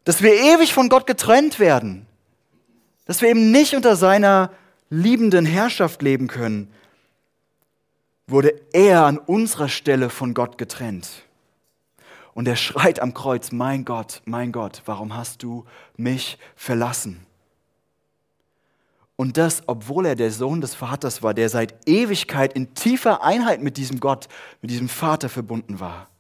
dass 0.06 0.24
wir 0.24 0.34
ewig 0.34 0.74
von 0.74 0.90
Gott 0.90 1.06
getrennt 1.06 1.60
werden, 1.60 2.08
dass 3.06 3.22
wir 3.22 3.30
eben 3.30 3.52
nicht 3.52 3.76
unter 3.76 3.96
seiner 3.96 4.52
liebenden 4.90 5.46
Herrschaft 5.46 6.02
leben 6.02 6.28
können, 6.28 6.74
wurde 8.26 8.60
er 8.74 9.06
an 9.06 9.20
unserer 9.20 9.70
Stelle 9.70 10.10
von 10.10 10.34
Gott 10.34 10.58
getrennt. 10.58 11.27
Und 12.38 12.48
er 12.48 12.56
schreit 12.56 13.00
am 13.00 13.16
Kreuz, 13.16 13.52
mein 13.52 13.84
Gott, 13.84 14.22
mein 14.26 14.52
Gott, 14.52 14.84
warum 14.86 15.16
hast 15.16 15.42
du 15.42 15.66
mich 15.96 16.38
verlassen? 16.56 17.26
Und 19.16 19.38
das, 19.38 19.64
obwohl 19.66 20.06
er 20.06 20.16
der 20.16 20.30
Sohn 20.30 20.62
des 20.62 20.76
Vaters 20.76 21.24
war, 21.24 21.34
der 21.34 21.50
seit 21.50 21.90
Ewigkeit 21.90 22.54
in 22.54 22.76
tiefer 22.76 23.24
Einheit 23.24 23.64
mit 23.64 23.76
diesem 23.76 24.00
Gott, 24.00 24.28
mit 24.62 24.70
diesem 24.70 24.88
Vater 24.88 25.30
verbunden 25.30 25.80
war. 25.80 26.12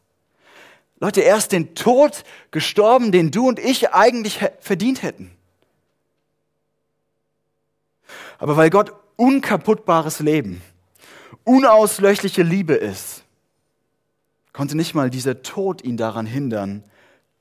Leute, 0.99 1.21
er 1.23 1.37
ist 1.37 1.51
den 1.51 1.75
Tod 1.75 2.23
gestorben, 2.49 3.11
den 3.11 3.29
du 3.29 3.47
und 3.47 3.59
ich 3.59 3.93
eigentlich 3.93 4.39
verdient 4.59 5.03
hätten. 5.03 5.29
Aber 8.39 8.57
weil 8.57 8.71
Gott 8.71 8.91
unkaputtbares 9.17 10.19
Leben 10.19 10.63
unauslöschliche 11.43 12.41
Liebe 12.41 12.73
ist, 12.73 13.16
konnte 14.57 14.75
nicht 14.75 14.95
mal 14.95 15.11
dieser 15.11 15.43
Tod 15.43 15.83
ihn 15.83 15.97
daran 15.97 16.25
hindern, 16.25 16.83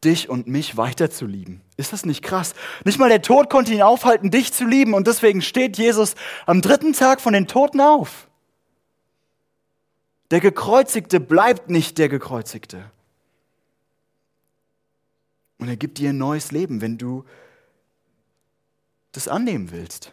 dich 0.05 0.29
und 0.29 0.49
mich 0.49 0.77
weiterzulieben. 0.77 1.63
Ist 1.79 1.95
das 1.95 2.05
nicht 2.05 2.23
krass? 2.23 2.53
Nicht 2.85 2.99
mal 2.99 3.09
der 3.09 3.23
Tod 3.23 3.49
konnte 3.49 3.73
ihn 3.73 3.81
aufhalten, 3.81 4.31
dich 4.31 4.53
zu 4.53 4.67
lieben. 4.67 4.93
Und 4.93 5.07
deswegen 5.07 5.41
steht 5.41 5.79
Jesus 5.79 6.15
am 6.45 6.61
dritten 6.61 6.93
Tag 6.93 7.23
von 7.23 7.33
den 7.33 7.47
Toten 7.47 7.81
auf. 7.81 8.29
Der 10.31 10.41
Gekreuzigte 10.41 11.19
bleibt 11.19 11.71
nicht 11.71 11.97
der 11.97 12.11
Gekreuzigte. 12.11 12.91
Und 15.57 15.69
er 15.69 15.79
gibt 15.79 15.97
dir 15.97 16.11
ein 16.11 16.19
neues 16.19 16.53
Leben, 16.53 16.83
wenn 16.83 16.99
du 16.99 17.25
das 19.13 19.27
annehmen 19.27 19.71
willst. 19.71 20.13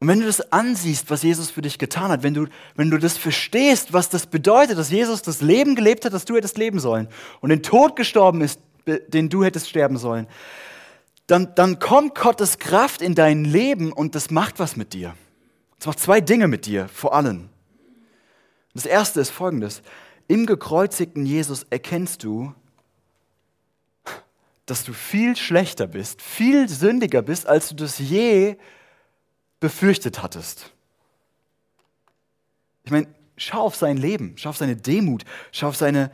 Und 0.00 0.06
wenn 0.06 0.20
du 0.20 0.26
das 0.26 0.52
ansiehst, 0.52 1.10
was 1.10 1.22
Jesus 1.22 1.50
für 1.50 1.62
dich 1.62 1.78
getan 1.78 2.10
hat, 2.10 2.22
wenn 2.22 2.34
du, 2.34 2.46
wenn 2.76 2.90
du 2.90 2.98
das 2.98 3.16
verstehst, 3.16 3.92
was 3.92 4.08
das 4.08 4.26
bedeutet, 4.26 4.78
dass 4.78 4.90
Jesus 4.90 5.22
das 5.22 5.40
Leben 5.40 5.74
gelebt 5.74 6.04
hat, 6.04 6.12
das 6.12 6.24
du 6.24 6.36
hättest 6.36 6.56
leben 6.56 6.78
sollen 6.78 7.08
und 7.40 7.50
den 7.50 7.64
Tod 7.64 7.96
gestorben 7.96 8.40
ist, 8.40 8.60
den 8.86 9.28
du 9.28 9.44
hättest 9.44 9.68
sterben 9.68 9.98
sollen, 9.98 10.28
dann, 11.26 11.54
dann 11.56 11.78
kommt 11.78 12.14
Gottes 12.14 12.58
Kraft 12.58 13.02
in 13.02 13.14
dein 13.14 13.44
Leben 13.44 13.92
und 13.92 14.14
das 14.14 14.30
macht 14.30 14.60
was 14.60 14.76
mit 14.76 14.92
dir. 14.92 15.14
Es 15.80 15.86
macht 15.86 16.00
zwei 16.00 16.20
Dinge 16.20 16.48
mit 16.48 16.66
dir, 16.66 16.88
vor 16.88 17.14
allem. 17.14 17.48
Das 18.74 18.86
erste 18.86 19.20
ist 19.20 19.30
folgendes. 19.30 19.82
Im 20.28 20.46
gekreuzigten 20.46 21.26
Jesus 21.26 21.66
erkennst 21.70 22.22
du, 22.22 22.54
dass 24.64 24.84
du 24.84 24.92
viel 24.92 25.34
schlechter 25.34 25.86
bist, 25.86 26.22
viel 26.22 26.68
sündiger 26.68 27.22
bist, 27.22 27.46
als 27.46 27.70
du 27.70 27.74
das 27.74 27.98
je 27.98 28.56
befürchtet 29.60 30.22
hattest. 30.22 30.70
Ich 32.84 32.90
meine, 32.90 33.06
schau 33.36 33.62
auf 33.62 33.76
sein 33.76 33.96
Leben, 33.96 34.34
schau 34.36 34.50
auf 34.50 34.56
seine 34.56 34.76
Demut, 34.76 35.24
schau 35.52 35.68
auf 35.68 35.76
seine, 35.76 36.10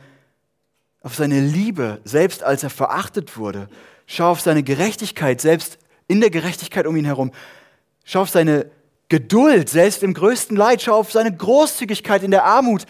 auf 1.01 1.15
seine 1.15 1.39
Liebe, 1.41 2.01
selbst 2.03 2.43
als 2.43 2.63
er 2.63 2.69
verachtet 2.69 3.37
wurde. 3.37 3.69
Schau 4.07 4.31
auf 4.31 4.41
seine 4.41 4.63
Gerechtigkeit, 4.63 5.41
selbst 5.41 5.79
in 6.07 6.21
der 6.21 6.29
Gerechtigkeit 6.29 6.85
um 6.85 6.95
ihn 6.95 7.05
herum. 7.05 7.31
Schau 8.03 8.21
auf 8.21 8.29
seine 8.29 8.69
Geduld, 9.09 9.69
selbst 9.69 10.03
im 10.03 10.13
größten 10.13 10.55
Leid. 10.55 10.81
Schau 10.81 10.95
auf 10.95 11.11
seine 11.11 11.35
Großzügigkeit 11.35 12.23
in 12.23 12.31
der 12.31 12.43
Armut. 12.43 12.85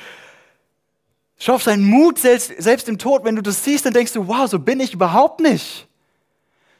Schau 1.37 1.55
auf 1.55 1.63
seinen 1.63 1.83
Mut, 1.83 2.19
selbst, 2.19 2.53
selbst 2.57 2.87
im 2.89 2.97
Tod. 2.97 3.23
Wenn 3.23 3.35
du 3.35 3.41
das 3.41 3.63
siehst, 3.63 3.85
dann 3.85 3.93
denkst 3.93 4.13
du, 4.13 4.27
wow, 4.27 4.49
so 4.49 4.59
bin 4.59 4.79
ich 4.79 4.93
überhaupt 4.93 5.41
nicht. 5.41 5.87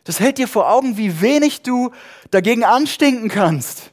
Das 0.06 0.20
hält 0.20 0.38
dir 0.38 0.48
vor 0.48 0.72
Augen, 0.72 0.98
wie 0.98 1.20
wenig 1.20 1.64
du 1.64 1.92
dagegen 2.32 2.64
anstinken 2.64 3.28
kannst. 3.28 3.92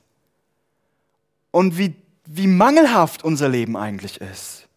Und 1.50 1.76
wie, 1.76 1.94
wie 2.26 2.46
mangelhaft 2.46 3.24
unser 3.24 3.48
Leben 3.48 3.76
eigentlich 3.76 4.20
ist. 4.20 4.68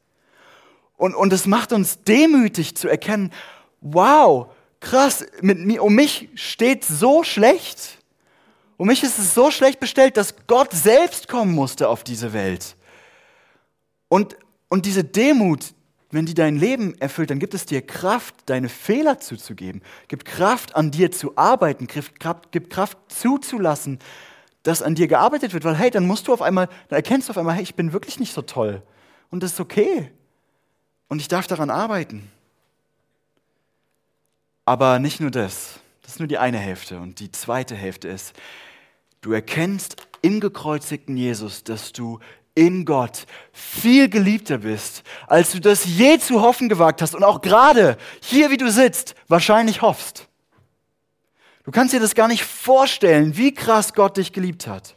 Und, 0.97 1.13
und 1.13 1.31
es 1.33 1.45
macht 1.45 1.73
uns 1.73 2.03
demütig 2.03 2.75
zu 2.75 2.87
erkennen, 2.87 3.31
wow, 3.81 4.47
krass, 4.79 5.25
mit 5.41 5.59
mir, 5.59 5.83
um 5.83 5.93
mich 5.93 6.29
steht 6.35 6.85
so 6.85 7.23
schlecht. 7.23 7.99
Um 8.77 8.87
mich 8.87 9.03
ist 9.03 9.19
es 9.19 9.33
so 9.33 9.51
schlecht 9.51 9.79
bestellt, 9.79 10.17
dass 10.17 10.47
Gott 10.47 10.71
selbst 10.71 11.27
kommen 11.27 11.53
musste 11.53 11.89
auf 11.89 12.03
diese 12.03 12.33
Welt. 12.33 12.75
Und, 14.07 14.37
und 14.69 14.85
diese 14.85 15.03
Demut, 15.03 15.73
wenn 16.15 16.25
die 16.25 16.33
dein 16.33 16.55
Leben 16.55 16.95
erfüllt, 17.01 17.29
dann 17.29 17.39
gibt 17.39 17.53
es 17.53 17.65
dir 17.65 17.85
Kraft, 17.85 18.35
deine 18.45 18.69
Fehler 18.69 19.19
zuzugeben, 19.19 19.81
gibt 20.07 20.23
Kraft, 20.23 20.75
an 20.75 20.89
dir 20.89 21.11
zu 21.11 21.37
arbeiten, 21.37 21.87
gibt 21.87 22.69
Kraft 22.69 22.97
zuzulassen, 23.09 23.99
dass 24.63 24.81
an 24.81 24.95
dir 24.95 25.09
gearbeitet 25.09 25.53
wird, 25.53 25.65
weil 25.65 25.75
hey, 25.75 25.91
dann 25.91 26.07
musst 26.07 26.29
du 26.29 26.33
auf 26.33 26.41
einmal, 26.41 26.67
dann 26.87 26.95
erkennst 26.95 27.27
du 27.27 27.31
auf 27.31 27.37
einmal, 27.37 27.55
hey, 27.55 27.63
ich 27.63 27.75
bin 27.75 27.91
wirklich 27.91 28.17
nicht 28.17 28.33
so 28.33 28.41
toll. 28.41 28.81
Und 29.29 29.43
das 29.43 29.53
ist 29.53 29.59
okay. 29.59 30.09
Und 31.09 31.19
ich 31.19 31.27
darf 31.27 31.47
daran 31.47 31.69
arbeiten. 31.69 32.31
Aber 34.63 34.99
nicht 34.99 35.19
nur 35.19 35.31
das, 35.31 35.79
das 36.01 36.13
ist 36.13 36.19
nur 36.19 36.29
die 36.29 36.37
eine 36.37 36.59
Hälfte. 36.59 36.97
Und 36.97 37.19
die 37.19 37.31
zweite 37.31 37.75
Hälfte 37.75 38.07
ist, 38.07 38.33
du 39.19 39.33
erkennst 39.33 39.97
im 40.21 40.39
gekreuzigten 40.39 41.17
Jesus, 41.17 41.65
dass 41.65 41.91
du 41.91 42.19
in 42.55 42.85
Gott 42.85 43.25
viel 43.51 44.09
geliebter 44.09 44.59
bist, 44.59 45.03
als 45.27 45.51
du 45.51 45.59
das 45.59 45.85
je 45.85 46.17
zu 46.17 46.41
hoffen 46.41 46.69
gewagt 46.69 47.01
hast 47.01 47.13
und 47.13 47.23
auch 47.23 47.41
gerade 47.41 47.97
hier, 48.21 48.49
wie 48.49 48.57
du 48.57 48.71
sitzt, 48.71 49.13
wahrscheinlich 49.27 49.81
hoffst. 49.81 50.27
Du 51.65 51.71
kannst 51.71 51.93
dir 51.93 51.99
das 51.99 52.15
gar 52.15 52.27
nicht 52.27 52.43
vorstellen, 52.43 53.37
wie 53.37 53.53
krass 53.53 53.93
Gott 53.93 54.17
dich 54.17 54.31
geliebt 54.31 54.67
hat. 54.67 54.95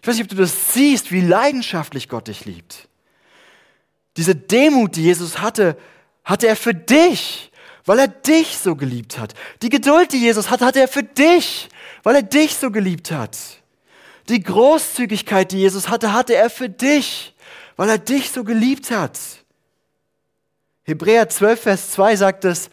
Ich 0.00 0.08
weiß 0.08 0.14
nicht, 0.14 0.24
ob 0.24 0.30
du 0.30 0.36
das 0.36 0.72
siehst, 0.72 1.12
wie 1.12 1.20
leidenschaftlich 1.20 2.08
Gott 2.08 2.28
dich 2.28 2.44
liebt. 2.44 2.88
Diese 4.16 4.34
Demut, 4.34 4.96
die 4.96 5.02
Jesus 5.02 5.40
hatte, 5.40 5.76
hatte 6.24 6.46
er 6.46 6.56
für 6.56 6.74
dich, 6.74 7.50
weil 7.84 7.98
er 7.98 8.08
dich 8.08 8.58
so 8.58 8.76
geliebt 8.76 9.18
hat. 9.18 9.34
Die 9.62 9.70
Geduld, 9.70 10.12
die 10.12 10.20
Jesus 10.20 10.50
hat, 10.50 10.60
hatte 10.60 10.80
er 10.80 10.88
für 10.88 11.02
dich, 11.02 11.68
weil 12.02 12.16
er 12.16 12.22
dich 12.22 12.54
so 12.54 12.70
geliebt 12.70 13.10
hat. 13.10 13.36
Die 14.28 14.42
Großzügigkeit, 14.42 15.52
die 15.52 15.58
Jesus 15.58 15.88
hatte, 15.88 16.12
hatte 16.12 16.34
er 16.34 16.50
für 16.50 16.68
dich, 16.68 17.34
weil 17.76 17.88
er 17.88 17.98
dich 17.98 18.30
so 18.30 18.44
geliebt 18.44 18.90
hat. 18.90 19.18
Hebräer 20.82 21.28
12, 21.28 21.60
Vers 21.60 21.90
2 21.92 22.16
sagt 22.16 22.44
es, 22.44 22.70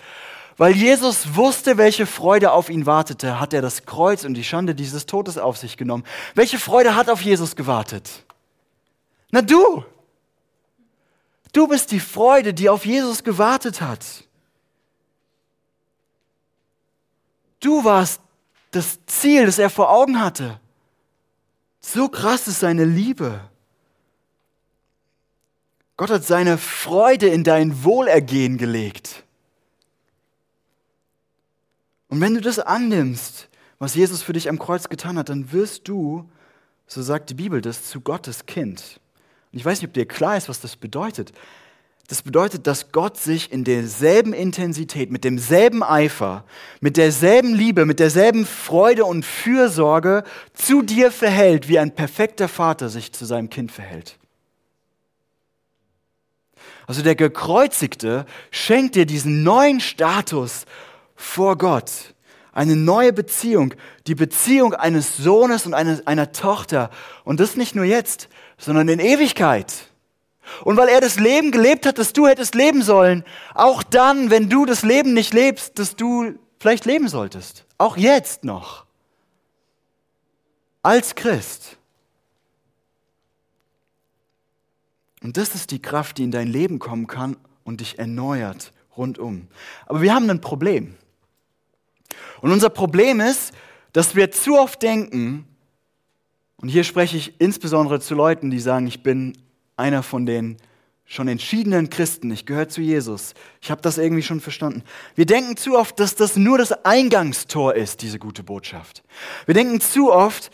weil 0.58 0.74
Jesus 0.74 1.36
wusste, 1.36 1.78
welche 1.78 2.06
Freude 2.06 2.52
auf 2.52 2.70
ihn 2.70 2.86
wartete, 2.86 3.40
hat 3.40 3.54
er 3.54 3.62
das 3.62 3.86
Kreuz 3.86 4.24
und 4.24 4.36
die 4.36 4.44
Schande 4.44 4.74
dieses 4.74 5.06
Todes 5.06 5.38
auf 5.38 5.58
sich 5.58 5.76
genommen. 5.76 6.06
Welche 6.34 6.60
Freude 6.60 6.96
hat 6.96 7.10
auf 7.10 7.22
Jesus 7.22 7.56
gewartet? 7.56 8.10
Na 9.32 9.42
du! 9.42 9.84
Du 11.52 11.68
bist 11.68 11.92
die 11.92 12.00
Freude, 12.00 12.54
die 12.54 12.70
auf 12.70 12.86
Jesus 12.86 13.24
gewartet 13.24 13.82
hat. 13.82 14.06
Du 17.62 17.84
warst 17.84 18.22
das 18.72 19.00
Ziel, 19.06 19.46
das 19.46 19.58
er 19.58 19.70
vor 19.70 19.90
Augen 19.90 20.20
hatte. 20.20 20.60
So 21.88 22.10
krass 22.10 22.48
ist 22.48 22.62
seine 22.62 22.84
Liebe. 22.84 23.40
Gott 25.98 26.10
hat 26.10 26.26
seine 26.26 26.58
Freude 26.58 27.28
in 27.28 27.44
dein 27.44 27.84
Wohlergehen 27.84 28.58
gelegt. 28.58 29.24
Und 32.08 32.22
wenn 32.22 32.34
du 32.34 32.42
das 32.42 32.58
annimmst, 32.58 33.50
was 33.78 33.94
Jesus 33.94 34.24
für 34.24 34.34
dich 34.34 34.50
am 34.50 34.58
Kreuz 34.58 34.90
getan 34.90 35.20
hat, 35.20 35.30
dann 35.30 35.52
wirst 35.52 35.88
du, 35.88 36.28
so 36.88 37.04
sagt 37.04 37.30
die 37.30 37.36
Bibel, 37.36 37.62
das 37.62 37.84
zu 37.84 38.02
Gottes 38.02 38.48
Kind. 38.48 39.00
Und 39.52 39.60
ich 39.60 39.64
weiß 39.64 39.80
nicht, 39.80 39.90
ob 39.90 39.94
dir 39.94 40.08
klar 40.08 40.38
ist, 40.38 40.50
was 40.50 40.60
das 40.62 40.76
bedeutet. 40.76 41.34
Das 42.08 42.22
bedeutet, 42.22 42.68
dass 42.68 42.92
Gott 42.92 43.18
sich 43.18 43.52
in 43.52 43.64
derselben 43.64 44.34
Intensität, 44.34 45.10
mit 45.10 45.24
demselben 45.24 45.82
Eifer, 45.82 46.44
mit 46.80 46.98
derselben 46.98 47.56
Liebe, 47.56 47.86
mit 47.86 48.00
derselben 48.00 48.46
Freude 48.46 49.06
und 49.06 49.26
Fürsorge 49.26 50.24
zu 50.54 50.84
dir 50.84 51.12
verhält, 51.12 51.68
wie 51.68 51.80
ein 51.80 51.96
perfekter 51.96 52.48
Vater 52.48 52.90
sich 52.90 53.12
zu 53.12 53.26
seinem 53.26 53.50
Kind 53.50 53.72
verhält. 53.72 54.20
Also 56.86 57.02
der 57.02 57.16
Gekreuzigte 57.16 58.28
schenkt 58.52 58.94
dir 58.94 59.08
diesen 59.08 59.42
neuen 59.42 59.80
Status 59.80 60.66
vor 61.16 61.58
Gott, 61.58 62.14
eine 62.52 62.76
neue 62.76 63.14
Beziehung, 63.14 63.74
die 64.06 64.14
Beziehung 64.14 64.76
eines 64.76 65.18
Sohnes 65.18 65.66
und 65.66 65.74
einer, 65.74 66.00
einer 66.06 66.32
Tochter. 66.32 66.92
Und 67.24 67.40
das 67.40 67.56
nicht 67.56 67.74
nur 67.74 67.86
jetzt, 67.86 68.30
sondern 68.60 68.88
in 68.90 69.00
Ewigkeit. 69.00 69.90
Und 70.64 70.78
weil 70.78 70.90
er 70.90 71.02
das 71.02 71.20
Leben 71.20 71.52
gelebt 71.52 71.86
hat, 71.86 71.98
das 71.98 72.14
du 72.14 72.28
hättest 72.28 72.56
leben 72.56 72.82
sollen, 72.82 73.24
auch 73.54 73.84
dann, 73.84 74.30
wenn 74.30 74.50
du 74.50 74.66
das 74.66 74.84
Leben 74.84 75.14
nicht 75.14 75.34
lebst, 75.34 75.80
das 75.80 75.96
du 75.96 76.36
vielleicht 76.60 76.86
leben 76.86 77.08
solltest. 77.08 77.66
Auch 77.78 77.98
jetzt 77.98 78.44
noch. 78.44 78.86
Als 80.84 81.16
Christ. 81.16 81.78
Und 85.22 85.38
das 85.38 85.56
ist 85.56 85.72
die 85.72 85.82
Kraft, 85.82 86.20
die 86.20 86.24
in 86.24 86.32
dein 86.32 86.48
Leben 86.48 86.78
kommen 86.78 87.08
kann 87.08 87.38
und 87.64 87.82
dich 87.82 87.98
erneuert 87.98 88.72
rundum. 88.96 89.48
Aber 89.88 90.02
wir 90.02 90.14
haben 90.14 90.30
ein 90.30 90.42
Problem. 90.42 90.96
Und 92.42 92.52
unser 92.52 92.70
Problem 92.70 93.20
ist, 93.20 93.52
dass 93.94 94.16
wir 94.16 94.32
zu 94.32 94.58
oft 94.58 94.82
denken, 94.82 95.48
und 96.58 96.70
hier 96.70 96.84
spreche 96.84 97.18
ich 97.18 97.40
insbesondere 97.40 98.00
zu 98.00 98.14
Leuten, 98.14 98.52
die 98.52 98.60
sagen, 98.60 98.88
ich 98.88 99.04
bin 99.04 99.38
einer 99.78 100.04
von 100.04 100.26
den 100.26 100.58
schon 101.06 101.28
entschiedenen 101.28 101.90
Christen, 101.90 102.32
ich 102.32 102.46
gehöre 102.46 102.68
zu 102.68 102.82
Jesus. 102.82 103.36
Ich 103.62 103.70
habe 103.70 103.82
das 103.82 103.98
irgendwie 103.98 104.24
schon 104.24 104.42
verstanden. 104.42 104.84
Wir 105.14 105.26
denken 105.26 105.56
zu 105.56 105.78
oft, 105.78 106.00
dass 106.00 106.16
das 106.16 106.36
nur 106.36 106.58
das 106.58 106.72
Eingangstor 106.84 107.76
ist, 107.76 108.02
diese 108.02 108.18
gute 108.18 108.44
Botschaft. 108.44 109.04
Wir 109.46 109.54
denken 109.54 109.82
zu 109.82 110.12
oft, 110.12 110.50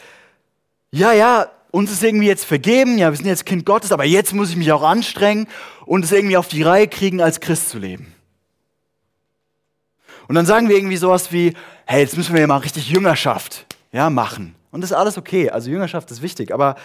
ja, 0.92 1.14
ja, 1.14 1.50
uns 1.72 1.90
ist 1.90 2.04
irgendwie 2.04 2.28
jetzt 2.28 2.44
vergeben, 2.44 2.98
ja, 2.98 3.10
wir 3.10 3.16
sind 3.16 3.28
jetzt 3.28 3.46
Kind 3.46 3.66
Gottes, 3.66 3.94
aber 3.94 4.04
jetzt 4.04 4.34
muss 4.34 4.50
ich 4.50 4.58
mich 4.58 4.74
auch 4.74 4.84
anstrengen 4.84 5.48
und 5.86 6.04
es 6.04 6.12
irgendwie 6.12 6.36
auf 6.36 6.50
die 6.50 6.64
Reihe 6.64 6.90
kriegen, 6.90 7.22
als 7.22 7.40
Christ 7.40 7.70
zu 7.70 7.80
leben. 7.80 8.14
Und 10.28 10.36
dann 10.36 10.46
sagen 10.46 10.68
wir 10.68 10.76
irgendwie 10.76 10.98
sowas 10.98 11.32
wie, 11.32 11.54
hey, 11.86 12.02
jetzt 12.02 12.18
müssen 12.18 12.34
wir 12.34 12.42
ja 12.42 12.48
mal 12.48 12.58
richtig 12.58 12.90
Jüngerschaft 12.90 13.66
ja, 13.94 14.10
machen. 14.10 14.56
Und 14.72 14.82
das 14.82 14.92
ist 14.92 14.98
alles 14.98 15.18
okay, 15.18 15.50
also 15.50 15.70
Jüngerschaft 15.70 16.12
ist 16.12 16.22
wichtig, 16.22 16.54
aber, 16.54 16.76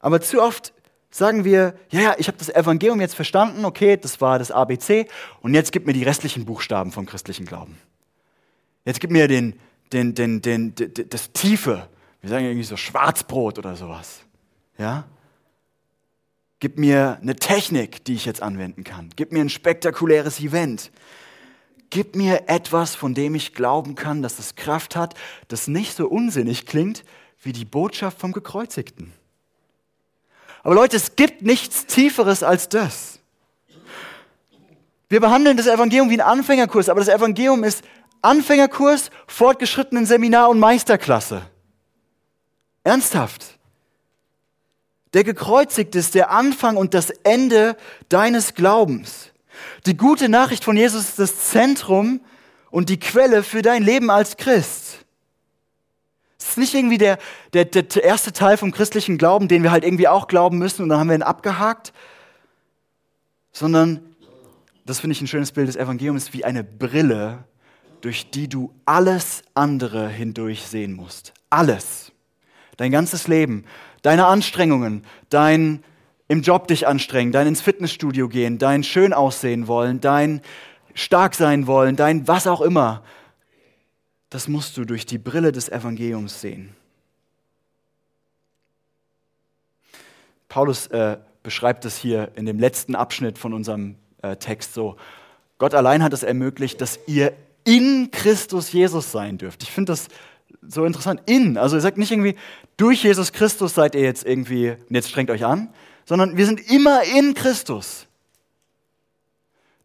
aber 0.00 0.20
zu 0.20 0.42
oft 0.42 0.72
sagen 1.10 1.44
wir, 1.44 1.74
ja, 1.90 2.00
ja, 2.00 2.14
ich 2.18 2.28
habe 2.28 2.38
das 2.38 2.48
Evangelium 2.48 3.00
jetzt 3.00 3.14
verstanden, 3.14 3.64
okay, 3.64 3.96
das 3.96 4.20
war 4.20 4.38
das 4.38 4.50
ABC 4.50 5.08
und 5.40 5.54
jetzt 5.54 5.72
gib 5.72 5.86
mir 5.86 5.92
die 5.92 6.02
restlichen 6.02 6.44
Buchstaben 6.44 6.92
vom 6.92 7.06
christlichen 7.06 7.46
Glauben. 7.46 7.78
Jetzt 8.84 9.00
gib 9.00 9.10
mir 9.10 9.28
den, 9.28 9.58
den, 9.92 10.14
den, 10.14 10.42
den, 10.42 10.74
den 10.74 11.08
das 11.08 11.32
Tiefe, 11.32 11.88
wir 12.20 12.30
sagen 12.30 12.44
irgendwie 12.44 12.64
so 12.64 12.76
Schwarzbrot 12.76 13.58
oder 13.58 13.76
sowas. 13.76 14.20
Ja? 14.76 15.04
Gib 16.60 16.78
mir 16.78 17.18
eine 17.20 17.36
Technik, 17.36 18.04
die 18.04 18.14
ich 18.14 18.24
jetzt 18.24 18.42
anwenden 18.42 18.84
kann. 18.84 19.10
Gib 19.14 19.32
mir 19.32 19.40
ein 19.40 19.48
spektakuläres 19.48 20.40
Event. 20.40 20.90
Gib 21.90 22.16
mir 22.16 22.48
etwas, 22.48 22.94
von 22.94 23.14
dem 23.14 23.34
ich 23.34 23.54
glauben 23.54 23.94
kann, 23.94 24.22
dass 24.22 24.38
es 24.38 24.56
Kraft 24.56 24.96
hat, 24.96 25.14
das 25.46 25.68
nicht 25.68 25.96
so 25.96 26.08
unsinnig 26.08 26.66
klingt 26.66 27.04
wie 27.40 27.52
die 27.52 27.64
Botschaft 27.64 28.18
vom 28.18 28.32
Gekreuzigten. 28.32 29.12
Aber 30.62 30.74
Leute, 30.74 30.96
es 30.96 31.16
gibt 31.16 31.42
nichts 31.42 31.86
Tieferes 31.86 32.42
als 32.42 32.68
das. 32.68 33.18
Wir 35.08 35.20
behandeln 35.20 35.56
das 35.56 35.66
Evangelium 35.66 36.10
wie 36.10 36.20
ein 36.20 36.20
Anfängerkurs, 36.20 36.88
aber 36.88 37.00
das 37.00 37.08
Evangelium 37.08 37.64
ist 37.64 37.82
Anfängerkurs, 38.20 39.10
fortgeschrittenen 39.26 40.04
Seminar 40.04 40.50
und 40.50 40.58
Meisterklasse. 40.58 41.42
Ernsthaft. 42.84 43.58
Der 45.14 45.24
gekreuzigt 45.24 45.94
ist 45.94 46.14
der 46.14 46.30
Anfang 46.30 46.76
und 46.76 46.92
das 46.92 47.10
Ende 47.10 47.76
deines 48.08 48.54
Glaubens. 48.54 49.30
Die 49.86 49.96
gute 49.96 50.28
Nachricht 50.28 50.64
von 50.64 50.76
Jesus 50.76 51.08
ist 51.08 51.18
das 51.18 51.50
Zentrum 51.50 52.20
und 52.70 52.90
die 52.90 52.98
Quelle 52.98 53.42
für 53.42 53.62
dein 53.62 53.82
Leben 53.82 54.10
als 54.10 54.36
Christ. 54.36 55.06
Ist 56.48 56.58
nicht 56.58 56.74
irgendwie 56.74 56.98
der, 56.98 57.18
der, 57.52 57.64
der 57.64 58.02
erste 58.02 58.32
Teil 58.32 58.56
vom 58.56 58.72
christlichen 58.72 59.18
Glauben, 59.18 59.48
den 59.48 59.62
wir 59.62 59.70
halt 59.70 59.84
irgendwie 59.84 60.08
auch 60.08 60.28
glauben 60.28 60.58
müssen 60.58 60.82
und 60.82 60.88
dann 60.88 60.98
haben 60.98 61.08
wir 61.08 61.16
ihn 61.16 61.22
abgehakt, 61.22 61.92
sondern, 63.52 64.00
das 64.86 65.00
finde 65.00 65.12
ich 65.12 65.20
ein 65.20 65.26
schönes 65.26 65.52
Bild, 65.52 65.68
das 65.68 65.76
Evangelium 65.76 66.16
ist 66.16 66.32
wie 66.32 66.44
eine 66.44 66.64
Brille, 66.64 67.44
durch 68.00 68.30
die 68.30 68.48
du 68.48 68.72
alles 68.84 69.42
andere 69.54 70.08
hindurch 70.08 70.62
sehen 70.66 70.92
musst. 70.92 71.34
Alles. 71.50 72.12
Dein 72.76 72.92
ganzes 72.92 73.26
Leben, 73.26 73.64
deine 74.02 74.26
Anstrengungen, 74.26 75.04
dein 75.30 75.82
im 76.28 76.42
Job 76.42 76.68
dich 76.68 76.86
anstrengen, 76.86 77.32
dein 77.32 77.46
ins 77.46 77.62
Fitnessstudio 77.62 78.28
gehen, 78.28 78.58
dein 78.58 78.84
schön 78.84 79.12
aussehen 79.12 79.66
wollen, 79.66 80.00
dein 80.00 80.42
stark 80.94 81.34
sein 81.34 81.66
wollen, 81.66 81.96
dein 81.96 82.28
was 82.28 82.46
auch 82.46 82.60
immer, 82.60 83.02
das 84.30 84.48
musst 84.48 84.76
du 84.76 84.84
durch 84.84 85.06
die 85.06 85.18
Brille 85.18 85.52
des 85.52 85.68
Evangeliums 85.68 86.40
sehen. 86.40 86.74
Paulus 90.48 90.86
äh, 90.88 91.18
beschreibt 91.42 91.84
es 91.84 91.96
hier 91.96 92.32
in 92.34 92.46
dem 92.46 92.58
letzten 92.58 92.94
Abschnitt 92.94 93.38
von 93.38 93.52
unserem 93.52 93.96
äh, 94.22 94.36
Text 94.36 94.74
so. 94.74 94.96
Gott 95.58 95.74
allein 95.74 96.02
hat 96.02 96.12
es 96.12 96.22
ermöglicht, 96.22 96.80
dass 96.80 96.98
ihr 97.06 97.32
in 97.64 98.10
Christus 98.10 98.72
Jesus 98.72 99.12
sein 99.12 99.38
dürft. 99.38 99.62
Ich 99.62 99.70
finde 99.70 99.92
das 99.92 100.08
so 100.62 100.84
interessant. 100.84 101.22
In. 101.26 101.58
Also 101.58 101.76
er 101.76 101.82
sagt 101.82 101.98
nicht 101.98 102.10
irgendwie, 102.10 102.36
durch 102.76 103.02
Jesus 103.02 103.32
Christus 103.32 103.74
seid 103.74 103.94
ihr 103.94 104.02
jetzt 104.02 104.24
irgendwie, 104.24 104.70
und 104.70 104.94
jetzt 104.94 105.08
strengt 105.10 105.30
euch 105.30 105.44
an, 105.44 105.68
sondern 106.04 106.36
wir 106.36 106.46
sind 106.46 106.70
immer 106.70 107.02
in 107.02 107.34
Christus. 107.34 108.06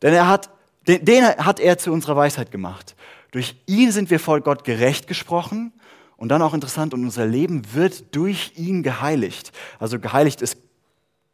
Denn 0.01 0.13
er 0.13 0.27
hat, 0.27 0.49
den, 0.87 1.03
den 1.03 1.25
hat 1.25 1.59
er 1.59 1.77
zu 1.77 1.91
unserer 1.91 2.15
Weisheit 2.15 2.51
gemacht. 2.51 2.95
Durch 3.33 3.55
ihn 3.65 3.91
sind 3.91 4.11
wir 4.11 4.19
vor 4.19 4.41
Gott 4.41 4.63
gerecht 4.63 5.07
gesprochen 5.07 5.73
und 6.17 6.29
dann 6.29 6.43
auch 6.43 6.53
interessant, 6.53 6.93
und 6.93 7.03
unser 7.03 7.25
Leben 7.25 7.63
wird 7.73 8.15
durch 8.15 8.51
ihn 8.55 8.83
geheiligt. 8.83 9.51
Also 9.79 9.99
geheiligt 9.99 10.43
ist 10.43 10.55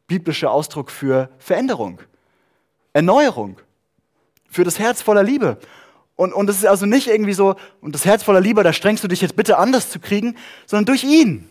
biblischer 0.07 0.49
Ausdruck 0.49 0.91
für 0.91 1.29
Veränderung, 1.39 1.99
Erneuerung, 2.93 3.57
für 4.49 4.63
das 4.63 4.79
Herz 4.79 5.01
voller 5.01 5.23
Liebe. 5.23 5.59
Und, 6.15 6.31
und 6.31 6.49
ist 6.49 6.65
also 6.65 6.85
nicht 6.85 7.07
irgendwie 7.07 7.33
so, 7.33 7.57
und 7.81 7.93
das 7.93 8.05
Herz 8.05 8.23
voller 8.23 8.39
Liebe, 8.39 8.63
da 8.63 8.71
strengst 8.71 9.03
du 9.03 9.09
dich 9.09 9.19
jetzt 9.19 9.35
bitte 9.35 9.57
anders 9.57 9.89
zu 9.89 9.99
kriegen, 9.99 10.37
sondern 10.67 10.85
durch 10.85 11.03
ihn. 11.03 11.49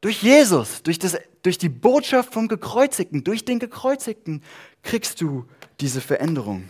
Durch 0.00 0.24
Jesus, 0.24 0.82
durch, 0.82 0.98
das, 0.98 1.16
durch 1.42 1.56
die 1.56 1.68
Botschaft 1.68 2.32
vom 2.32 2.48
Gekreuzigten, 2.48 3.22
durch 3.22 3.44
den 3.44 3.60
Gekreuzigten 3.60 4.42
kriegst 4.82 5.20
du 5.20 5.46
diese 5.78 6.00
Veränderung. 6.00 6.68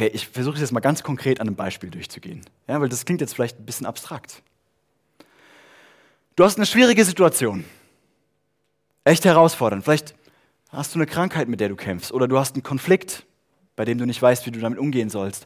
Okay, 0.00 0.12
ich 0.14 0.28
versuche 0.28 0.54
es 0.54 0.62
jetzt 0.62 0.72
mal 0.72 0.80
ganz 0.80 1.02
konkret 1.02 1.42
an 1.42 1.46
einem 1.46 1.56
Beispiel 1.56 1.90
durchzugehen, 1.90 2.40
ja, 2.66 2.80
weil 2.80 2.88
das 2.88 3.04
klingt 3.04 3.20
jetzt 3.20 3.34
vielleicht 3.34 3.58
ein 3.58 3.66
bisschen 3.66 3.84
abstrakt. 3.84 4.40
Du 6.36 6.44
hast 6.44 6.56
eine 6.56 6.64
schwierige 6.64 7.04
Situation, 7.04 7.66
echt 9.04 9.26
herausfordernd. 9.26 9.84
Vielleicht 9.84 10.14
hast 10.70 10.94
du 10.94 10.98
eine 10.98 11.04
Krankheit, 11.04 11.48
mit 11.48 11.60
der 11.60 11.68
du 11.68 11.76
kämpfst, 11.76 12.12
oder 12.12 12.28
du 12.28 12.38
hast 12.38 12.54
einen 12.54 12.62
Konflikt, 12.62 13.26
bei 13.76 13.84
dem 13.84 13.98
du 13.98 14.06
nicht 14.06 14.22
weißt, 14.22 14.46
wie 14.46 14.50
du 14.50 14.58
damit 14.58 14.78
umgehen 14.78 15.10
sollst, 15.10 15.44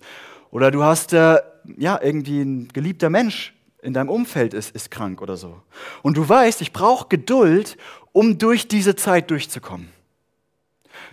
oder 0.53 0.71
du 0.71 0.85
hast 0.85 1.13
äh, 1.15 1.39
ja 1.77 2.01
irgendwie 2.01 2.41
ein 2.41 2.69
geliebter 2.69 3.11
Mensch, 3.11 3.55
in 3.83 3.93
deinem 3.93 4.09
Umfeld 4.09 4.55
ist, 4.55 4.73
ist 4.73 4.89
krank 4.89 5.21
oder 5.21 5.37
so. 5.37 5.61
Und 6.03 6.17
du 6.17 6.29
weißt, 6.29 6.61
ich 6.61 6.73
brauche 6.73 7.09
Geduld, 7.09 7.77
um 8.13 8.39
durch 8.39 8.69
diese 8.69 8.95
Zeit 8.95 9.33
durchzukommen. 9.33 9.89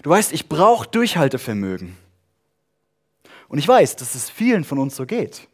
Du 0.03 0.11
weißt, 0.11 0.31
ich 0.31 0.47
brauche 0.47 0.87
Durchhaltevermögen. 0.87 1.97
Und 3.51 3.57
ich 3.57 3.67
weiß, 3.67 3.97
dass 3.97 4.15
es 4.15 4.29
vielen 4.29 4.63
von 4.63 4.79
uns 4.79 4.95
so 4.95 5.05
geht. 5.05 5.49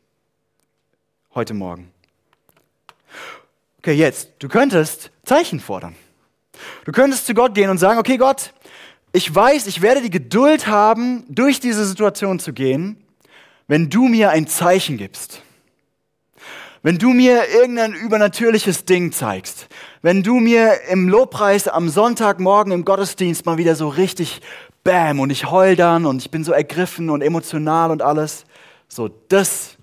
Heute 1.34 1.56
Morgen. 1.56 1.92
Okay, 3.80 3.94
jetzt, 3.94 4.34
du 4.38 4.48
könntest 4.48 5.10
Zeichen 5.26 5.60
fordern. 5.60 5.96
Du 6.86 6.92
könntest 6.92 7.26
zu 7.26 7.34
Gott 7.34 7.56
gehen 7.56 7.72
und 7.72 7.80
sagen, 7.80 7.98
okay 7.98 8.18
Gott, 8.18 8.54
ich 9.14 9.34
weiß, 9.34 9.66
ich 9.66 9.82
werde 9.82 10.04
die 10.04 10.12
Geduld 10.12 10.68
haben, 10.68 11.24
durch 11.28 11.60
diese 11.60 11.88
Situation 11.88 12.38
zu 12.38 12.54
gehen, 12.54 13.04
wenn 13.68 13.90
du 13.90 14.08
mir 14.08 14.30
ein 14.30 14.46
Zeichen 14.46 14.98
gibst. 14.98 15.42
Wenn 16.84 17.00
du 17.00 17.10
mir 17.14 17.50
irgendein 17.50 17.94
übernatürliches 17.94 18.86
Ding 18.86 19.12
zeigst, 19.12 19.70
wenn 20.04 20.22
du 20.22 20.36
mir 20.36 20.82
im 20.92 21.10
Lobpreis 21.10 21.68
am 21.68 21.90
Sonntagmorgen 21.90 22.72
im 22.72 22.86
Gottesdienst 22.86 23.48
mal 23.48 23.58
wieder 23.58 23.76
so 23.76 23.88
richtig 23.90 24.42
Bam 24.88 25.19
und 25.19 25.32
ich 25.32 25.52
heul 25.52 25.76
dann 25.76 26.06
und 26.06 26.21
ich 26.21 26.32
bin 26.32 26.45
so 26.45 26.54
ergriffen 26.54 27.10
und 27.10 27.21
emotional 27.21 27.91
und 27.91 28.02
alles, 28.02 28.45
so 28.88 29.10
das, 29.28 29.76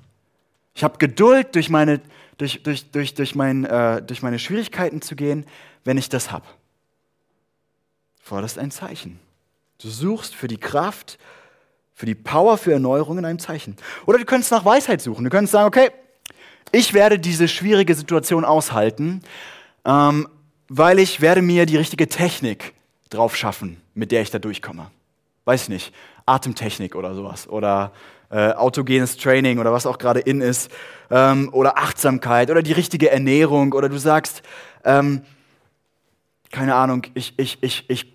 ich 0.74 0.82
habe 0.82 0.96
Geduld 0.96 1.54
durch 1.54 1.68
meine, 1.68 2.00
durch, 2.38 2.62
durch, 2.62 2.90
durch, 2.90 3.12
durch, 3.12 3.34
mein, 3.34 3.66
äh, 3.66 4.00
durch 4.00 4.22
meine 4.22 4.38
Schwierigkeiten 4.38 5.02
zu 5.02 5.14
gehen, 5.14 5.44
wenn 5.84 5.98
ich 5.98 6.08
das 6.08 6.32
habe. 6.32 6.46
Forderst 8.22 8.58
ein 8.58 8.70
Zeichen. 8.70 9.20
Du 9.76 9.90
suchst 9.90 10.34
für 10.34 10.48
die 10.48 10.56
Kraft, 10.56 11.18
für 11.92 12.06
die 12.06 12.14
Power, 12.14 12.56
für 12.56 12.72
Erneuerungen 12.72 13.26
ein 13.26 13.38
Zeichen. 13.38 13.76
Oder 14.06 14.16
du 14.16 14.24
könntest 14.24 14.52
nach 14.52 14.64
Weisheit 14.64 15.02
suchen. 15.02 15.24
Du 15.24 15.30
könntest 15.30 15.52
sagen, 15.52 15.68
okay, 15.68 15.90
ich 16.72 16.94
werde 16.94 17.18
diese 17.18 17.46
schwierige 17.46 17.94
Situation 17.94 18.46
aushalten, 18.46 19.20
ähm, 19.84 20.28
weil 20.68 20.98
ich 20.98 21.20
werde 21.20 21.42
mir 21.42 21.66
die 21.66 21.76
richtige 21.76 22.08
Technik 22.08 22.72
drauf 23.10 23.36
schaffen, 23.36 23.83
mit 23.94 24.12
der 24.12 24.22
ich 24.22 24.30
da 24.30 24.38
durchkomme. 24.38 24.90
Weiß 25.44 25.64
ich 25.64 25.68
nicht, 25.68 25.94
Atemtechnik 26.26 26.94
oder 26.94 27.14
sowas 27.14 27.48
oder 27.48 27.92
äh, 28.30 28.52
autogenes 28.52 29.16
Training 29.16 29.59
oder 29.59 29.72
was 29.72 29.87
auch 29.87 29.98
gerade 29.98 30.20
in 30.20 30.40
ist 30.40 30.70
ähm, 31.11 31.50
oder 31.52 31.78
Achtsamkeit 31.78 32.50
oder 32.50 32.62
die 32.62 32.72
richtige 32.72 33.11
Ernährung 33.11 33.72
oder 33.72 33.88
du 33.88 33.98
sagst, 33.98 34.42
ähm, 34.85 35.22
keine 36.50 36.74
Ahnung, 36.74 37.07
ich, 37.14 37.35
ich, 37.37 37.59
ich, 37.62 37.88
ich 37.90 38.14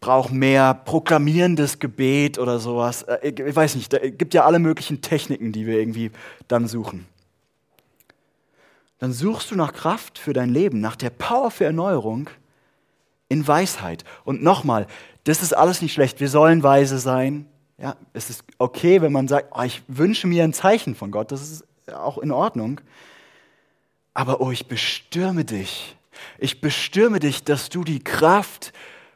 brauche 0.00 0.34
mehr 0.34 0.74
proklamierendes 0.74 1.78
Gebet 1.78 2.38
oder 2.38 2.58
sowas. 2.58 3.02
Äh, 3.02 3.28
ich 3.28 3.56
weiß 3.56 3.74
nicht, 3.74 3.92
da 3.92 3.98
gibt 3.98 4.32
ja 4.34 4.44
alle 4.44 4.58
möglichen 4.58 5.02
Techniken, 5.02 5.52
die 5.52 5.66
wir 5.66 5.78
irgendwie 5.78 6.10
dann 6.48 6.66
suchen 6.66 7.06
dann 9.00 9.12
suchst 9.14 9.50
du 9.50 9.56
nach 9.56 9.72
Kraft 9.72 10.18
für 10.18 10.34
dein 10.34 10.50
Leben, 10.50 10.80
nach 10.80 10.94
der 10.94 11.10
Power 11.10 11.50
für 11.50 11.64
Erneuerung 11.64 12.28
in 13.28 13.46
Weisheit. 13.48 14.04
Und 14.24 14.42
nochmal, 14.42 14.86
das 15.24 15.42
ist 15.42 15.52
alles 15.52 15.82
nicht 15.82 15.92
schlecht. 15.92 16.20
Wir 16.20 16.28
sollen 16.28 16.62
weise 16.62 16.98
sein. 16.98 17.46
Ja, 17.78 17.96
es 18.12 18.30
ist 18.30 18.44
okay, 18.58 19.00
wenn 19.00 19.12
man 19.12 19.28
sagt, 19.28 19.52
oh, 19.56 19.62
ich 19.62 19.82
wünsche 19.88 20.26
mir 20.26 20.44
ein 20.44 20.52
Zeichen 20.52 20.94
von 20.94 21.10
Gott. 21.10 21.32
Das 21.32 21.42
ist 21.42 21.64
auch 21.92 22.18
in 22.18 22.30
Ordnung. 22.30 22.80
Aber 24.14 24.40
oh, 24.40 24.50
ich 24.50 24.66
bestürme 24.66 25.44
dich. 25.44 25.96
Ich 26.38 26.60
bestürme 26.60 27.20
dich, 27.20 27.44
dass 27.44 27.68
du 27.68 27.84
die 27.84 28.02
Kraft 28.04 28.72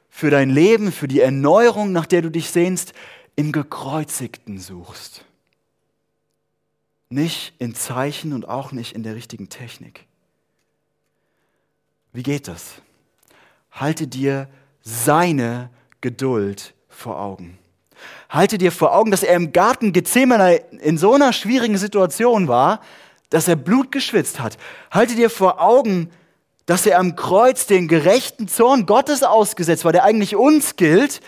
für 0.08 0.30
dein 0.30 0.50
Leben, 0.50 0.92
für 0.92 1.08
die 1.08 1.20
Erneuerung, 1.20 1.92
nach 1.92 2.06
der 2.06 2.22
du 2.22 2.30
dich 2.30 2.50
sehnst, 2.50 2.92
im 3.36 3.52
Gekreuzigten 3.52 4.58
suchst. 4.58 5.24
Nicht 7.08 7.54
in 7.58 7.74
Zeichen 7.74 8.32
und 8.32 8.48
auch 8.48 8.72
nicht 8.72 8.94
in 8.94 9.02
der 9.02 9.14
richtigen 9.14 9.48
Technik. 9.48 10.06
Wie 12.12 12.22
geht 12.22 12.48
das? 12.48 12.76
Halte 13.72 14.06
dir 14.06 14.48
seine 14.82 15.70
Geduld 16.04 16.74
vor 16.90 17.18
Augen. 17.18 17.56
Halte 18.28 18.58
dir 18.58 18.72
vor 18.72 18.94
Augen, 18.94 19.10
dass 19.10 19.22
er 19.22 19.36
im 19.36 19.52
Garten 19.52 19.94
Gethsemane 19.94 20.56
in 20.82 20.98
so 20.98 21.14
einer 21.14 21.32
schwierigen 21.32 21.78
Situation 21.78 22.46
war, 22.46 22.82
dass 23.30 23.48
er 23.48 23.56
Blut 23.56 23.90
geschwitzt 23.90 24.38
hat. 24.38 24.58
Halte 24.90 25.14
dir 25.14 25.30
vor 25.30 25.62
Augen, 25.62 26.10
dass 26.66 26.84
er 26.84 26.98
am 26.98 27.16
Kreuz 27.16 27.64
den 27.66 27.88
gerechten 27.88 28.48
Zorn 28.48 28.84
Gottes 28.84 29.22
ausgesetzt 29.22 29.86
war, 29.86 29.92
der 29.92 30.04
eigentlich 30.04 30.36
uns 30.36 30.76
gilt. 30.76 31.22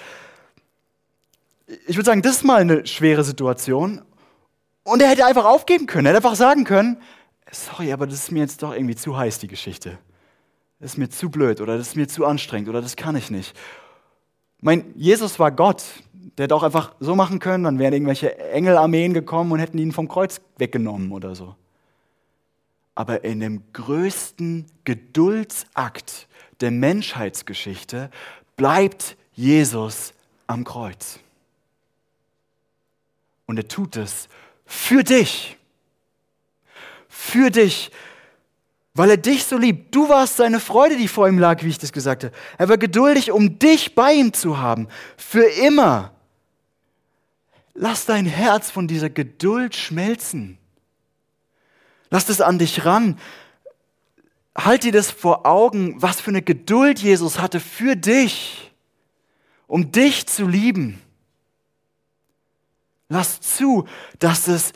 Ich 1.86 1.96
würde 1.96 2.04
sagen, 2.04 2.20
das 2.20 2.36
ist 2.36 2.44
mal 2.44 2.60
eine 2.60 2.86
schwere 2.86 3.24
Situation. 3.24 4.02
Und 4.82 5.00
er 5.00 5.08
hätte 5.08 5.24
einfach 5.24 5.46
aufgeben 5.46 5.86
können. 5.86 6.04
Er 6.04 6.12
hätte 6.12 6.18
einfach 6.28 6.36
sagen 6.36 6.64
können, 6.64 6.98
sorry, 7.50 7.94
aber 7.94 8.06
das 8.06 8.24
ist 8.24 8.30
mir 8.30 8.40
jetzt 8.40 8.62
doch 8.62 8.74
irgendwie 8.74 8.94
zu 8.94 9.16
heiß, 9.16 9.38
die 9.38 9.48
Geschichte. 9.48 9.96
Das 10.80 10.92
ist 10.92 10.98
mir 10.98 11.08
zu 11.08 11.30
blöd 11.30 11.62
oder 11.62 11.78
das 11.78 11.88
ist 11.88 11.96
mir 11.96 12.08
zu 12.08 12.26
anstrengend 12.26 12.68
oder 12.68 12.82
das 12.82 12.96
kann 12.96 13.16
ich 13.16 13.30
nicht. 13.30 13.56
Mein 14.60 14.92
Jesus 14.96 15.38
war 15.38 15.50
Gott. 15.50 15.84
Der 16.36 16.44
hätte 16.44 16.54
auch 16.54 16.62
einfach 16.62 16.94
so 17.00 17.14
machen 17.14 17.38
können, 17.38 17.64
dann 17.64 17.78
wären 17.78 17.94
irgendwelche 17.94 18.38
Engelarmeen 18.38 19.14
gekommen 19.14 19.52
und 19.52 19.58
hätten 19.58 19.78
ihn 19.78 19.92
vom 19.92 20.08
Kreuz 20.08 20.40
weggenommen 20.58 21.12
oder 21.12 21.34
so. 21.34 21.54
Aber 22.94 23.24
in 23.24 23.40
dem 23.40 23.62
größten 23.72 24.66
Geduldsakt 24.84 26.28
der 26.60 26.70
Menschheitsgeschichte 26.70 28.10
bleibt 28.56 29.16
Jesus 29.32 30.12
am 30.46 30.64
Kreuz. 30.64 31.20
Und 33.46 33.58
er 33.58 33.68
tut 33.68 33.96
es 33.96 34.28
für 34.64 35.04
dich. 35.04 35.56
Für 37.08 37.50
dich. 37.50 37.90
Weil 38.96 39.10
er 39.10 39.16
dich 39.18 39.44
so 39.44 39.58
liebt. 39.58 39.94
Du 39.94 40.08
warst 40.08 40.36
seine 40.36 40.58
Freude, 40.58 40.96
die 40.96 41.06
vor 41.06 41.28
ihm 41.28 41.38
lag, 41.38 41.62
wie 41.62 41.68
ich 41.68 41.78
das 41.78 41.92
gesagt 41.92 42.24
habe. 42.24 42.34
Er 42.56 42.70
war 42.70 42.78
geduldig, 42.78 43.30
um 43.30 43.58
dich 43.58 43.94
bei 43.94 44.14
ihm 44.14 44.32
zu 44.32 44.58
haben. 44.58 44.88
Für 45.18 45.44
immer. 45.44 46.12
Lass 47.74 48.06
dein 48.06 48.24
Herz 48.24 48.70
von 48.70 48.88
dieser 48.88 49.10
Geduld 49.10 49.76
schmelzen. 49.76 50.56
Lass 52.08 52.30
es 52.30 52.40
an 52.40 52.58
dich 52.58 52.86
ran. 52.86 53.18
Halt 54.56 54.84
dir 54.84 54.92
das 54.92 55.10
vor 55.10 55.44
Augen, 55.44 56.00
was 56.00 56.22
für 56.22 56.30
eine 56.30 56.40
Geduld 56.40 56.98
Jesus 56.98 57.38
hatte 57.38 57.60
für 57.60 57.96
dich, 57.96 58.72
um 59.66 59.92
dich 59.92 60.26
zu 60.26 60.48
lieben. 60.48 61.02
Lass 63.10 63.42
zu, 63.42 63.86
dass 64.18 64.48
es 64.48 64.72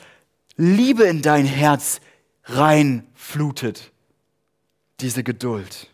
Liebe 0.57 1.05
in 1.05 1.23
dein 1.23 1.47
Herz 1.47 2.03
reinflutet, 2.45 3.93
diese 5.03 5.23
Geduld. 5.23 5.89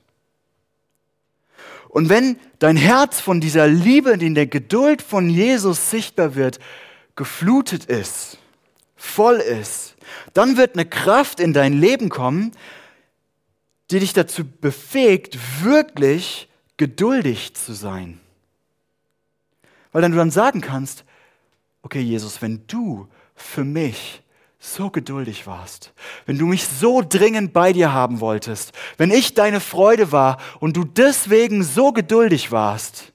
Und 1.89 2.09
wenn 2.09 2.39
dein 2.59 2.77
Herz 2.77 3.21
von 3.21 3.41
dieser 3.41 3.67
Liebe, 3.67 4.11
in 4.11 4.35
der 4.35 4.47
Geduld 4.47 5.01
von 5.01 5.31
Jesus 5.31 5.91
sichtbar 5.91 6.35
wird, 6.35 6.59
geflutet 7.15 7.87
ist, 7.87 8.39
voll 8.97 9.37
ist, 9.37 9.97
dann 10.35 10.57
wird 10.57 10.75
eine 10.75 10.85
Kraft 10.85 11.41
in 11.41 11.53
dein 11.53 11.73
Leben 11.73 12.09
kommen, 12.09 12.53
die 13.91 14.01
dich 14.01 14.13
dazu 14.13 14.45
befähigt, 14.45 15.39
wirklich 15.63 16.49
geduldig 16.77 17.55
zu 17.55 17.73
sein. 17.73 18.21
Weil 19.93 20.03
dann 20.03 20.13
du 20.13 20.19
dann 20.19 20.31
sagen 20.31 20.61
kannst, 20.61 21.05
okay 21.83 22.01
Jesus, 22.01 22.43
wenn 22.43 22.67
du 22.67 23.09
für 23.35 23.65
mich 23.65 24.23
so 24.59 24.91
geduldig 24.91 25.47
warst, 25.47 25.93
wenn 26.25 26.39
du 26.39 26.47
mich 26.47 26.67
so 26.67 27.03
dringend 27.03 27.53
bei 27.53 27.73
dir 27.73 27.93
haben 27.93 28.21
wolltest, 28.21 28.73
wenn 28.97 29.11
ich 29.11 29.35
deine 29.35 29.61
Freude 29.61 30.13
war 30.13 30.39
und 30.61 30.77
du 30.77 30.85
deswegen 30.85 31.63
so 31.63 31.93
geduldig 31.93 32.53
warst, 32.53 33.13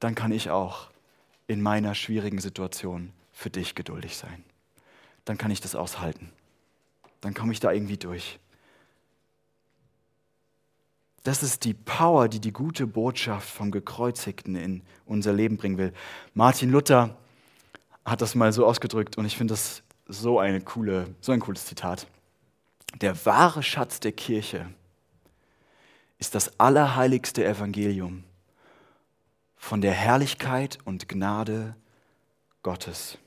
dann 0.00 0.14
kann 0.14 0.32
ich 0.32 0.50
auch 0.50 0.90
in 1.46 1.60
meiner 1.60 1.94
schwierigen 1.94 2.40
Situation 2.40 3.12
für 3.32 3.50
dich 3.50 3.74
geduldig 3.74 4.16
sein. 4.16 4.44
Dann 5.24 5.38
kann 5.38 5.50
ich 5.50 5.60
das 5.60 5.74
aushalten. 5.74 6.30
Dann 7.20 7.34
komme 7.34 7.52
ich 7.52 7.60
da 7.60 7.72
irgendwie 7.72 7.96
durch. 7.96 8.38
Das 11.24 11.42
ist 11.42 11.64
die 11.64 11.74
Power, 11.74 12.28
die 12.28 12.40
die 12.40 12.52
gute 12.52 12.86
Botschaft 12.86 13.48
vom 13.48 13.72
Gekreuzigten 13.72 14.54
in 14.54 14.82
unser 15.06 15.32
Leben 15.32 15.56
bringen 15.56 15.76
will. 15.76 15.92
Martin 16.34 16.70
Luther 16.70 17.16
hat 18.06 18.22
das 18.22 18.34
mal 18.34 18.52
so 18.52 18.64
ausgedrückt 18.64 19.18
und 19.18 19.26
ich 19.26 19.36
finde 19.36 19.52
das 19.52 19.82
so, 20.06 20.38
eine 20.38 20.60
coole, 20.60 21.14
so 21.20 21.32
ein 21.32 21.40
cooles 21.40 21.66
Zitat. 21.66 22.06
Der 23.00 23.26
wahre 23.26 23.62
Schatz 23.62 23.98
der 24.00 24.12
Kirche 24.12 24.68
ist 26.18 26.34
das 26.34 26.58
allerheiligste 26.58 27.44
Evangelium 27.44 28.24
von 29.56 29.80
der 29.80 29.92
Herrlichkeit 29.92 30.78
und 30.84 31.08
Gnade 31.08 31.74
Gottes. 32.62 33.18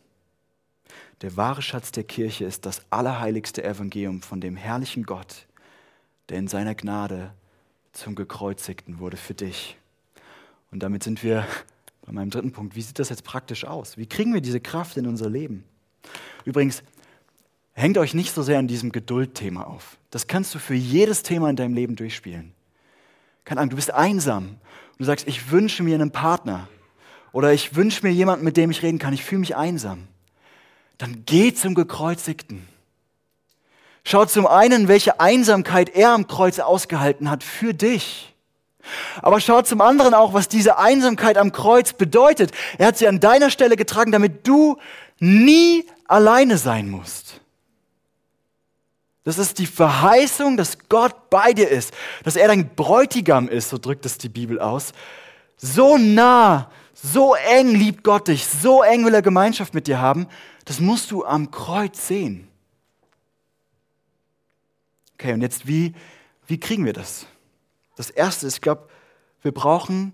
Der 1.21 1.35
wahre 1.35 1.61
Schatz 1.61 1.91
der 1.91 2.05
Kirche 2.05 2.45
ist 2.45 2.65
das 2.65 2.81
allerheiligste 2.89 3.63
Evangelium 3.63 4.21
von 4.21 4.39
dem 4.39 4.55
herrlichen 4.55 5.03
Gott, 5.03 5.47
der 6.29 6.37
in 6.37 6.47
seiner 6.47 6.75
Gnade 6.75 7.33
zum 7.91 8.15
Gekreuzigten 8.15 8.99
wurde 8.99 9.17
für 9.17 9.33
dich. 9.33 9.77
Und 10.71 10.81
damit 10.81 11.03
sind 11.03 11.21
wir 11.21 11.45
bei 12.05 12.11
meinem 12.11 12.29
dritten 12.29 12.51
Punkt. 12.51 12.75
Wie 12.75 12.81
sieht 12.81 12.99
das 12.99 13.09
jetzt 13.09 13.23
praktisch 13.23 13.65
aus? 13.65 13.97
Wie 13.97 14.07
kriegen 14.07 14.33
wir 14.33 14.41
diese 14.41 14.59
Kraft 14.59 14.97
in 14.97 15.07
unser 15.07 15.29
Leben? 15.29 15.63
Übrigens, 16.45 16.83
hängt 17.73 17.97
euch 17.97 18.13
nicht 18.13 18.33
so 18.33 18.41
sehr 18.41 18.59
an 18.59 18.67
diesem 18.67 18.91
Geduldthema 18.91 19.63
auf. 19.63 19.97
Das 20.09 20.27
kannst 20.27 20.53
du 20.55 20.59
für 20.59 20.73
jedes 20.73 21.23
Thema 21.23 21.49
in 21.49 21.55
deinem 21.55 21.73
Leben 21.73 21.95
durchspielen. 21.95 22.53
Keine 23.45 23.61
Ahnung, 23.61 23.71
du 23.71 23.75
bist 23.75 23.91
einsam 23.91 24.45
und 24.47 24.99
du 24.99 25.05
sagst, 25.05 25.27
ich 25.27 25.51
wünsche 25.51 25.83
mir 25.83 25.95
einen 25.95 26.11
Partner 26.11 26.67
oder 27.31 27.53
ich 27.53 27.75
wünsche 27.75 28.05
mir 28.05 28.11
jemanden, 28.11 28.45
mit 28.45 28.57
dem 28.57 28.71
ich 28.71 28.81
reden 28.81 28.99
kann, 28.99 29.13
ich 29.13 29.23
fühle 29.23 29.39
mich 29.39 29.55
einsam. 29.55 30.07
Dann 30.97 31.23
geh 31.25 31.53
zum 31.53 31.75
Gekreuzigten. 31.75 32.67
Schau 34.03 34.25
zum 34.25 34.47
einen, 34.47 34.87
welche 34.87 35.19
Einsamkeit 35.19 35.89
er 35.89 36.13
am 36.13 36.27
Kreuz 36.27 36.59
ausgehalten 36.59 37.29
hat 37.29 37.43
für 37.43 37.73
dich. 37.73 38.28
Aber 39.21 39.39
schau 39.39 39.61
zum 39.61 39.81
anderen 39.81 40.13
auch, 40.13 40.33
was 40.33 40.47
diese 40.47 40.77
Einsamkeit 40.77 41.37
am 41.37 41.51
Kreuz 41.51 41.93
bedeutet. 41.93 42.51
Er 42.77 42.87
hat 42.87 42.97
sie 42.97 43.07
an 43.07 43.19
deiner 43.19 43.49
Stelle 43.49 43.75
getragen, 43.75 44.11
damit 44.11 44.47
du 44.47 44.77
nie 45.19 45.85
alleine 46.07 46.57
sein 46.57 46.89
musst. 46.89 47.41
Das 49.23 49.37
ist 49.37 49.59
die 49.59 49.67
Verheißung, 49.67 50.57
dass 50.57 50.77
Gott 50.87 51.29
bei 51.29 51.53
dir 51.53 51.69
ist, 51.69 51.93
dass 52.23 52.35
er 52.35 52.47
dein 52.47 52.73
Bräutigam 52.75 53.47
ist, 53.47 53.69
so 53.69 53.77
drückt 53.77 54.05
es 54.05 54.17
die 54.17 54.29
Bibel 54.29 54.59
aus. 54.59 54.93
So 55.57 55.97
nah, 55.97 56.71
so 56.93 57.35
eng 57.35 57.75
liebt 57.75 58.03
Gott 58.03 58.29
dich, 58.29 58.47
so 58.47 58.81
eng 58.81 59.05
will 59.05 59.13
er 59.13 59.21
Gemeinschaft 59.21 59.73
mit 59.73 59.87
dir 59.87 59.99
haben. 59.99 60.27
Das 60.65 60.79
musst 60.79 61.11
du 61.11 61.25
am 61.25 61.51
Kreuz 61.51 62.07
sehen. 62.07 62.47
Okay, 65.13 65.33
und 65.33 65.41
jetzt, 65.41 65.67
wie, 65.67 65.93
wie 66.47 66.59
kriegen 66.59 66.85
wir 66.85 66.93
das? 66.93 67.25
Das 67.99 68.09
Erste 68.09 68.47
ist, 68.47 68.53
ich 68.53 68.61
glaube, 68.61 68.87
wir 69.41 69.51
brauchen 69.51 70.13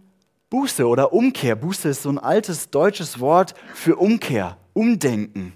Buße 0.49 0.87
oder 0.87 1.13
Umkehr. 1.13 1.55
Buße 1.55 1.87
ist 1.87 2.01
so 2.01 2.09
ein 2.09 2.17
altes 2.17 2.71
deutsches 2.71 3.19
Wort 3.19 3.53
für 3.75 3.97
Umkehr, 3.97 4.57
Umdenken. 4.73 5.53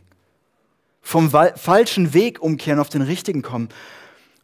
Vom 1.02 1.32
falschen 1.32 2.14
Weg 2.14 2.40
umkehren, 2.40 2.80
auf 2.80 2.90
den 2.90 3.02
richtigen 3.02 3.42
kommen. 3.42 3.70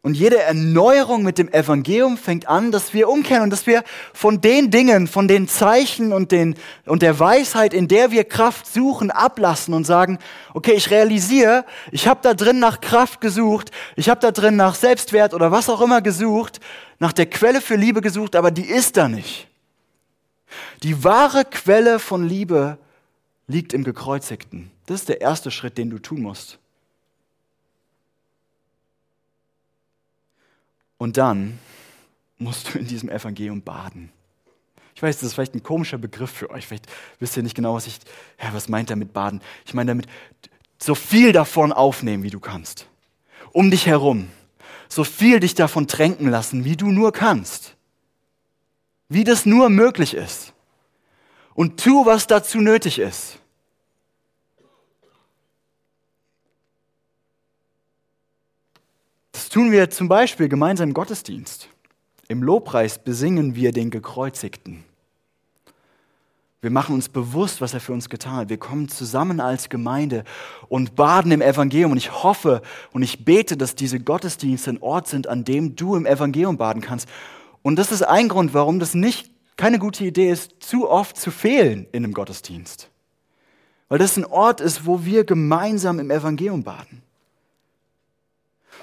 Und 0.06 0.14
jede 0.14 0.40
Erneuerung 0.40 1.24
mit 1.24 1.36
dem 1.36 1.52
Evangelium 1.52 2.16
fängt 2.16 2.46
an, 2.46 2.70
dass 2.70 2.94
wir 2.94 3.08
umkehren 3.08 3.42
und 3.42 3.50
dass 3.50 3.66
wir 3.66 3.82
von 4.14 4.40
den 4.40 4.70
Dingen, 4.70 5.08
von 5.08 5.26
den 5.26 5.48
Zeichen 5.48 6.12
und, 6.12 6.30
den, 6.30 6.54
und 6.84 7.02
der 7.02 7.18
Weisheit, 7.18 7.74
in 7.74 7.88
der 7.88 8.12
wir 8.12 8.22
Kraft 8.22 8.72
suchen, 8.72 9.10
ablassen 9.10 9.74
und 9.74 9.84
sagen, 9.84 10.20
okay, 10.54 10.74
ich 10.74 10.92
realisiere, 10.92 11.64
ich 11.90 12.06
habe 12.06 12.20
da 12.22 12.34
drin 12.34 12.60
nach 12.60 12.80
Kraft 12.80 13.20
gesucht, 13.20 13.72
ich 13.96 14.08
habe 14.08 14.20
da 14.20 14.30
drin 14.30 14.54
nach 14.54 14.76
Selbstwert 14.76 15.34
oder 15.34 15.50
was 15.50 15.68
auch 15.68 15.80
immer 15.80 16.00
gesucht, 16.00 16.60
nach 17.00 17.12
der 17.12 17.26
Quelle 17.26 17.60
für 17.60 17.74
Liebe 17.74 18.00
gesucht, 18.00 18.36
aber 18.36 18.52
die 18.52 18.66
ist 18.66 18.96
da 18.96 19.08
nicht. 19.08 19.48
Die 20.84 21.02
wahre 21.02 21.44
Quelle 21.44 21.98
von 21.98 22.24
Liebe 22.24 22.78
liegt 23.48 23.72
im 23.72 23.82
Gekreuzigten. 23.82 24.70
Das 24.86 25.00
ist 25.00 25.08
der 25.08 25.20
erste 25.20 25.50
Schritt, 25.50 25.76
den 25.76 25.90
du 25.90 25.98
tun 25.98 26.22
musst. 26.22 26.60
Und 30.98 31.16
dann 31.16 31.58
musst 32.38 32.74
du 32.74 32.78
in 32.78 32.86
diesem 32.86 33.08
Evangelium 33.08 33.62
baden. 33.62 34.10
Ich 34.94 35.02
weiß, 35.02 35.16
das 35.16 35.28
ist 35.28 35.34
vielleicht 35.34 35.54
ein 35.54 35.62
komischer 35.62 35.98
Begriff 35.98 36.30
für 36.30 36.50
euch. 36.50 36.66
Vielleicht 36.66 36.86
wisst 37.18 37.36
ihr 37.36 37.42
nicht 37.42 37.54
genau, 37.54 37.74
was 37.74 37.86
ich, 37.86 37.98
ja, 38.42 38.52
was 38.54 38.68
meint 38.68 38.88
er 38.88 38.96
mit 38.96 39.12
baden? 39.12 39.42
Ich 39.66 39.74
meine 39.74 39.90
damit, 39.90 40.06
so 40.78 40.94
viel 40.94 41.32
davon 41.32 41.72
aufnehmen, 41.72 42.22
wie 42.22 42.30
du 42.30 42.40
kannst. 42.40 42.88
Um 43.52 43.70
dich 43.70 43.86
herum. 43.86 44.28
So 44.88 45.04
viel 45.04 45.40
dich 45.40 45.54
davon 45.54 45.86
tränken 45.86 46.30
lassen, 46.30 46.64
wie 46.64 46.76
du 46.76 46.90
nur 46.90 47.12
kannst. 47.12 47.76
Wie 49.08 49.24
das 49.24 49.44
nur 49.44 49.68
möglich 49.68 50.14
ist. 50.14 50.54
Und 51.54 51.82
tu, 51.82 52.06
was 52.06 52.26
dazu 52.26 52.60
nötig 52.60 52.98
ist. 52.98 53.38
Tun 59.56 59.72
wir 59.72 59.88
zum 59.88 60.06
Beispiel 60.06 60.50
gemeinsam 60.50 60.92
Gottesdienst. 60.92 61.70
Im 62.28 62.42
Lobpreis 62.42 62.98
besingen 62.98 63.54
wir 63.54 63.72
den 63.72 63.88
Gekreuzigten. 63.88 64.84
Wir 66.60 66.70
machen 66.70 66.94
uns 66.94 67.08
bewusst, 67.08 67.62
was 67.62 67.72
er 67.72 67.80
für 67.80 67.94
uns 67.94 68.10
getan 68.10 68.36
hat. 68.36 68.48
Wir 68.50 68.58
kommen 68.58 68.90
zusammen 68.90 69.40
als 69.40 69.70
Gemeinde 69.70 70.24
und 70.68 70.94
baden 70.94 71.32
im 71.32 71.40
Evangelium. 71.40 71.92
Und 71.92 71.96
ich 71.96 72.22
hoffe 72.22 72.60
und 72.92 73.02
ich 73.02 73.24
bete, 73.24 73.56
dass 73.56 73.74
diese 73.74 73.98
Gottesdienste 73.98 74.72
ein 74.72 74.82
Ort 74.82 75.08
sind, 75.08 75.26
an 75.26 75.42
dem 75.42 75.74
du 75.74 75.96
im 75.96 76.04
Evangelium 76.04 76.58
baden 76.58 76.82
kannst. 76.82 77.08
Und 77.62 77.76
das 77.76 77.92
ist 77.92 78.02
ein 78.02 78.28
Grund, 78.28 78.52
warum 78.52 78.78
das 78.78 78.92
nicht 78.92 79.30
keine 79.56 79.78
gute 79.78 80.04
Idee 80.04 80.30
ist, 80.30 80.56
zu 80.60 80.86
oft 80.86 81.16
zu 81.16 81.30
fehlen 81.30 81.86
in 81.92 82.04
einem 82.04 82.12
Gottesdienst. 82.12 82.90
Weil 83.88 84.00
das 84.00 84.18
ein 84.18 84.26
Ort 84.26 84.60
ist, 84.60 84.84
wo 84.84 85.06
wir 85.06 85.24
gemeinsam 85.24 85.98
im 85.98 86.10
Evangelium 86.10 86.62
baden. 86.62 87.05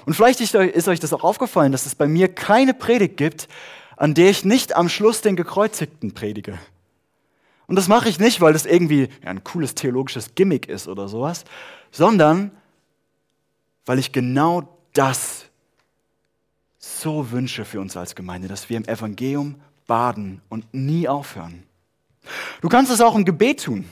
Und 0.06 0.14
vielleicht 0.14 0.40
ist 0.40 0.54
euch 0.88 1.00
das 1.00 1.12
auch 1.12 1.24
aufgefallen, 1.24 1.72
dass 1.72 1.86
es 1.86 1.94
bei 1.94 2.06
mir 2.06 2.28
keine 2.28 2.74
Predigt 2.74 3.16
gibt, 3.16 3.48
an 3.96 4.14
der 4.14 4.30
ich 4.30 4.44
nicht 4.44 4.76
am 4.76 4.88
Schluss 4.88 5.20
den 5.20 5.36
Gekreuzigten 5.36 6.12
predige. 6.12 6.58
Und 7.66 7.76
das 7.76 7.88
mache 7.88 8.08
ich 8.08 8.18
nicht, 8.18 8.40
weil 8.40 8.52
das 8.52 8.66
irgendwie 8.66 9.08
ein 9.24 9.42
cooles 9.44 9.74
theologisches 9.74 10.34
Gimmick 10.34 10.68
ist 10.68 10.88
oder 10.88 11.08
sowas, 11.08 11.44
sondern 11.90 12.50
weil 13.86 13.98
ich 13.98 14.12
genau 14.12 14.76
das 14.92 15.46
so 16.78 17.30
wünsche 17.30 17.64
für 17.64 17.80
uns 17.80 17.96
als 17.96 18.14
Gemeinde, 18.14 18.48
dass 18.48 18.68
wir 18.68 18.76
im 18.76 18.84
Evangelium 18.84 19.56
baden 19.86 20.42
und 20.48 20.72
nie 20.72 21.08
aufhören. 21.08 21.62
Du 22.60 22.68
kannst 22.68 22.90
es 22.92 23.00
auch 23.00 23.14
im 23.14 23.24
Gebet 23.24 23.64
tun. 23.64 23.84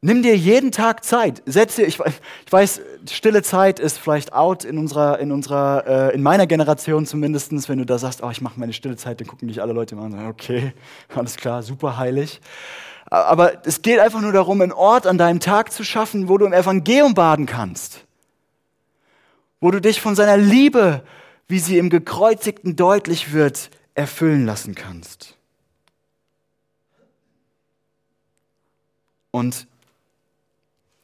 Nimm 0.00 0.22
dir 0.22 0.36
jeden 0.36 0.70
Tag 0.70 1.04
Zeit. 1.04 1.42
Setz 1.44 1.74
dir, 1.74 1.84
ich, 1.84 1.98
ich 1.98 2.52
weiß, 2.52 2.80
stille 3.10 3.42
Zeit 3.42 3.80
ist 3.80 3.98
vielleicht 3.98 4.32
out 4.32 4.64
in 4.64 4.78
unserer, 4.78 5.18
in 5.18 5.32
unserer, 5.32 6.10
äh, 6.10 6.14
in 6.14 6.22
meiner 6.22 6.46
Generation 6.46 7.04
zumindest, 7.04 7.68
wenn 7.68 7.78
du 7.78 7.84
da 7.84 7.98
sagst, 7.98 8.22
oh, 8.22 8.30
ich 8.30 8.40
mache 8.40 8.60
meine 8.60 8.72
stille 8.72 8.96
Zeit, 8.96 9.20
dann 9.20 9.26
gucken 9.26 9.48
dich 9.48 9.60
alle 9.60 9.72
Leute 9.72 9.96
mal 9.96 10.04
an, 10.04 10.28
okay, 10.28 10.72
alles 11.14 11.36
klar, 11.36 11.64
super 11.64 11.96
heilig. 11.96 12.40
Aber 13.06 13.66
es 13.66 13.82
geht 13.82 13.98
einfach 13.98 14.20
nur 14.20 14.32
darum, 14.32 14.60
einen 14.60 14.70
Ort 14.70 15.06
an 15.06 15.18
deinem 15.18 15.40
Tag 15.40 15.72
zu 15.72 15.82
schaffen, 15.82 16.28
wo 16.28 16.38
du 16.38 16.46
im 16.46 16.52
Evangelium 16.52 17.14
baden 17.14 17.46
kannst. 17.46 18.04
Wo 19.60 19.72
du 19.72 19.80
dich 19.80 20.00
von 20.00 20.14
seiner 20.14 20.36
Liebe, 20.36 21.02
wie 21.48 21.58
sie 21.58 21.78
im 21.78 21.90
Gekreuzigten 21.90 22.76
deutlich 22.76 23.32
wird, 23.32 23.70
erfüllen 23.94 24.46
lassen 24.46 24.76
kannst. 24.76 25.34
Und 29.32 29.66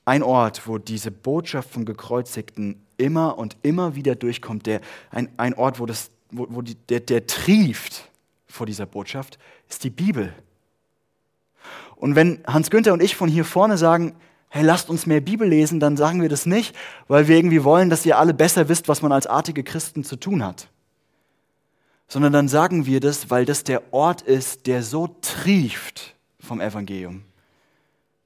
ein 0.04 0.22
Ort, 0.22 0.66
wo 0.66 0.78
diese 0.78 1.10
Botschaft 1.10 1.70
vom 1.70 1.84
Gekreuzigten 1.84 2.80
immer 2.96 3.38
und 3.38 3.56
immer 3.62 3.94
wieder 3.94 4.14
durchkommt, 4.14 4.66
der, 4.66 4.80
ein, 5.10 5.28
ein 5.36 5.54
Ort, 5.54 5.80
wo, 5.80 5.86
das, 5.86 6.10
wo, 6.30 6.46
wo 6.50 6.62
die, 6.62 6.74
der, 6.74 7.00
der 7.00 7.26
trieft 7.26 8.08
vor 8.46 8.66
dieser 8.66 8.86
Botschaft, 8.86 9.38
ist 9.68 9.82
die 9.84 9.90
Bibel. 9.90 10.32
Und 11.96 12.16
wenn 12.16 12.40
Hans 12.46 12.70
Günther 12.70 12.92
und 12.92 13.02
ich 13.02 13.16
von 13.16 13.28
hier 13.28 13.44
vorne 13.44 13.78
sagen, 13.78 14.14
hey, 14.50 14.62
lasst 14.62 14.90
uns 14.90 15.06
mehr 15.06 15.20
Bibel 15.20 15.48
lesen, 15.48 15.80
dann 15.80 15.96
sagen 15.96 16.22
wir 16.22 16.28
das 16.28 16.46
nicht, 16.46 16.76
weil 17.08 17.26
wir 17.26 17.36
irgendwie 17.36 17.64
wollen, 17.64 17.90
dass 17.90 18.06
ihr 18.06 18.18
alle 18.18 18.34
besser 18.34 18.68
wisst, 18.68 18.88
was 18.88 19.02
man 19.02 19.10
als 19.10 19.26
artige 19.26 19.64
Christen 19.64 20.04
zu 20.04 20.16
tun 20.16 20.44
hat. 20.44 20.68
Sondern 22.06 22.32
dann 22.32 22.48
sagen 22.48 22.86
wir 22.86 23.00
das, 23.00 23.30
weil 23.30 23.46
das 23.46 23.64
der 23.64 23.92
Ort 23.92 24.22
ist, 24.22 24.66
der 24.66 24.82
so 24.82 25.16
trieft 25.22 26.14
vom 26.38 26.60
Evangelium 26.60 27.24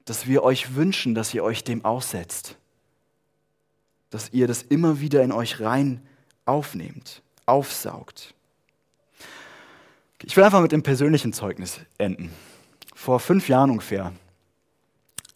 dass 0.09 0.25
wir 0.25 0.41
euch 0.41 0.73
wünschen, 0.73 1.13
dass 1.13 1.35
ihr 1.35 1.43
euch 1.43 1.63
dem 1.63 1.85
aussetzt. 1.85 2.57
Dass 4.09 4.33
ihr 4.33 4.47
das 4.47 4.63
immer 4.63 4.99
wieder 4.99 5.21
in 5.21 5.31
euch 5.31 5.59
rein 5.59 6.01
aufnehmt, 6.45 7.21
aufsaugt. 7.45 8.33
Ich 10.23 10.35
will 10.35 10.43
einfach 10.43 10.63
mit 10.63 10.71
dem 10.71 10.81
persönlichen 10.81 11.31
Zeugnis 11.31 11.79
enden. 11.99 12.31
Vor 12.95 13.19
fünf 13.19 13.49
Jahren 13.49 13.69
ungefähr 13.69 14.11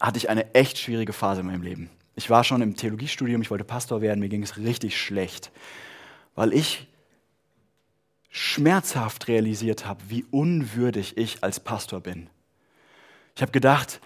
hatte 0.00 0.18
ich 0.18 0.28
eine 0.28 0.52
echt 0.56 0.76
schwierige 0.76 1.12
Phase 1.12 1.42
in 1.42 1.46
meinem 1.46 1.62
Leben. 1.62 1.88
Ich 2.16 2.28
war 2.28 2.42
schon 2.42 2.60
im 2.60 2.74
Theologiestudium, 2.74 3.42
ich 3.42 3.52
wollte 3.52 3.62
Pastor 3.62 4.00
werden, 4.00 4.18
mir 4.18 4.28
ging 4.28 4.42
es 4.42 4.56
richtig 4.56 5.00
schlecht, 5.00 5.52
weil 6.34 6.52
ich 6.52 6.88
schmerzhaft 8.28 9.28
realisiert 9.28 9.86
habe, 9.86 10.02
wie 10.08 10.24
unwürdig 10.32 11.16
ich 11.16 11.44
als 11.44 11.60
Pastor 11.60 12.00
bin. 12.00 12.28
Ich 13.36 13.42
habe 13.42 13.52
gedacht, 13.52 14.00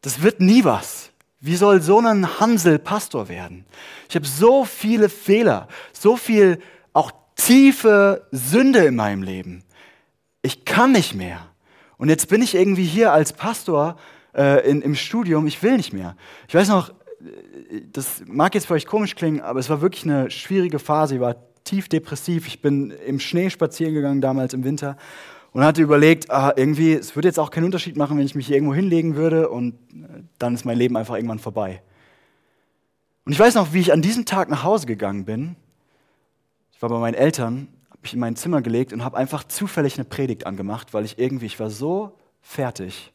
das 0.00 0.22
wird 0.22 0.40
nie 0.40 0.64
was. 0.64 1.10
Wie 1.40 1.56
soll 1.56 1.80
so 1.82 1.98
ein 1.98 2.40
Hansel 2.40 2.78
Pastor 2.78 3.28
werden? 3.28 3.64
Ich 4.08 4.14
habe 4.14 4.26
so 4.26 4.64
viele 4.64 5.08
Fehler, 5.08 5.68
so 5.92 6.16
viel 6.16 6.60
auch 6.92 7.10
tiefe 7.34 8.26
Sünde 8.30 8.80
in 8.80 8.94
meinem 8.94 9.22
Leben. 9.22 9.64
Ich 10.42 10.64
kann 10.64 10.92
nicht 10.92 11.14
mehr. 11.14 11.48
Und 11.98 12.08
jetzt 12.08 12.28
bin 12.28 12.42
ich 12.42 12.54
irgendwie 12.54 12.84
hier 12.84 13.12
als 13.12 13.32
Pastor 13.32 13.96
äh, 14.34 14.68
in, 14.68 14.82
im 14.82 14.94
Studium, 14.94 15.46
ich 15.46 15.62
will 15.62 15.76
nicht 15.76 15.92
mehr. 15.92 16.16
Ich 16.48 16.54
weiß 16.54 16.68
noch, 16.68 16.92
das 17.92 18.22
mag 18.26 18.54
jetzt 18.54 18.66
für 18.66 18.74
euch 18.74 18.86
komisch 18.86 19.14
klingen, 19.14 19.40
aber 19.40 19.60
es 19.60 19.70
war 19.70 19.80
wirklich 19.80 20.04
eine 20.04 20.30
schwierige 20.30 20.78
Phase. 20.78 21.14
Ich 21.16 21.20
war 21.20 21.36
tief 21.64 21.88
depressiv. 21.88 22.46
Ich 22.46 22.60
bin 22.60 22.90
im 22.90 23.20
Schnee 23.20 23.50
spazieren 23.50 23.94
gegangen 23.94 24.20
damals 24.20 24.54
im 24.54 24.64
Winter 24.64 24.96
und 25.52 25.64
hatte 25.64 25.82
überlegt, 25.82 26.30
ah, 26.30 26.52
irgendwie, 26.56 26.92
es 26.92 27.14
würde 27.14 27.28
jetzt 27.28 27.38
auch 27.38 27.50
keinen 27.50 27.64
Unterschied 27.64 27.96
machen, 27.96 28.16
wenn 28.16 28.24
ich 28.24 28.34
mich 28.34 28.46
hier 28.46 28.56
irgendwo 28.56 28.74
hinlegen 28.74 29.16
würde 29.16 29.50
und 29.50 29.74
äh, 29.92 30.22
dann 30.38 30.54
ist 30.54 30.64
mein 30.64 30.78
Leben 30.78 30.96
einfach 30.96 31.16
irgendwann 31.16 31.38
vorbei. 31.38 31.82
Und 33.24 33.32
ich 33.32 33.38
weiß 33.38 33.54
noch, 33.54 33.72
wie 33.72 33.80
ich 33.80 33.92
an 33.92 34.02
diesem 34.02 34.24
Tag 34.24 34.48
nach 34.48 34.64
Hause 34.64 34.86
gegangen 34.86 35.24
bin. 35.24 35.56
Ich 36.72 36.82
war 36.82 36.88
bei 36.88 36.98
meinen 36.98 37.14
Eltern, 37.14 37.68
habe 37.90 38.00
mich 38.02 38.14
in 38.14 38.20
mein 38.20 38.34
Zimmer 38.34 38.62
gelegt 38.62 38.92
und 38.92 39.04
habe 39.04 39.16
einfach 39.16 39.44
zufällig 39.44 39.96
eine 39.96 40.04
Predigt 40.04 40.46
angemacht, 40.46 40.92
weil 40.94 41.04
ich 41.04 41.18
irgendwie, 41.18 41.46
ich 41.46 41.60
war 41.60 41.70
so 41.70 42.18
fertig 42.40 43.12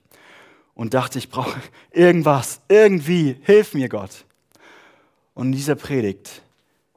und 0.76 0.94
dachte, 0.94 1.18
ich 1.18 1.30
brauche 1.30 1.60
irgendwas, 1.92 2.62
irgendwie, 2.70 3.36
hilf 3.42 3.74
mir 3.74 3.90
Gott. 3.90 4.26
Und 5.34 5.48
in 5.48 5.52
dieser 5.54 5.76
Predigt 5.76 6.42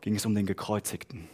ging 0.03 0.15
es 0.15 0.25
um 0.25 0.35
den 0.35 0.47
Gekreuzigten. 0.47 1.29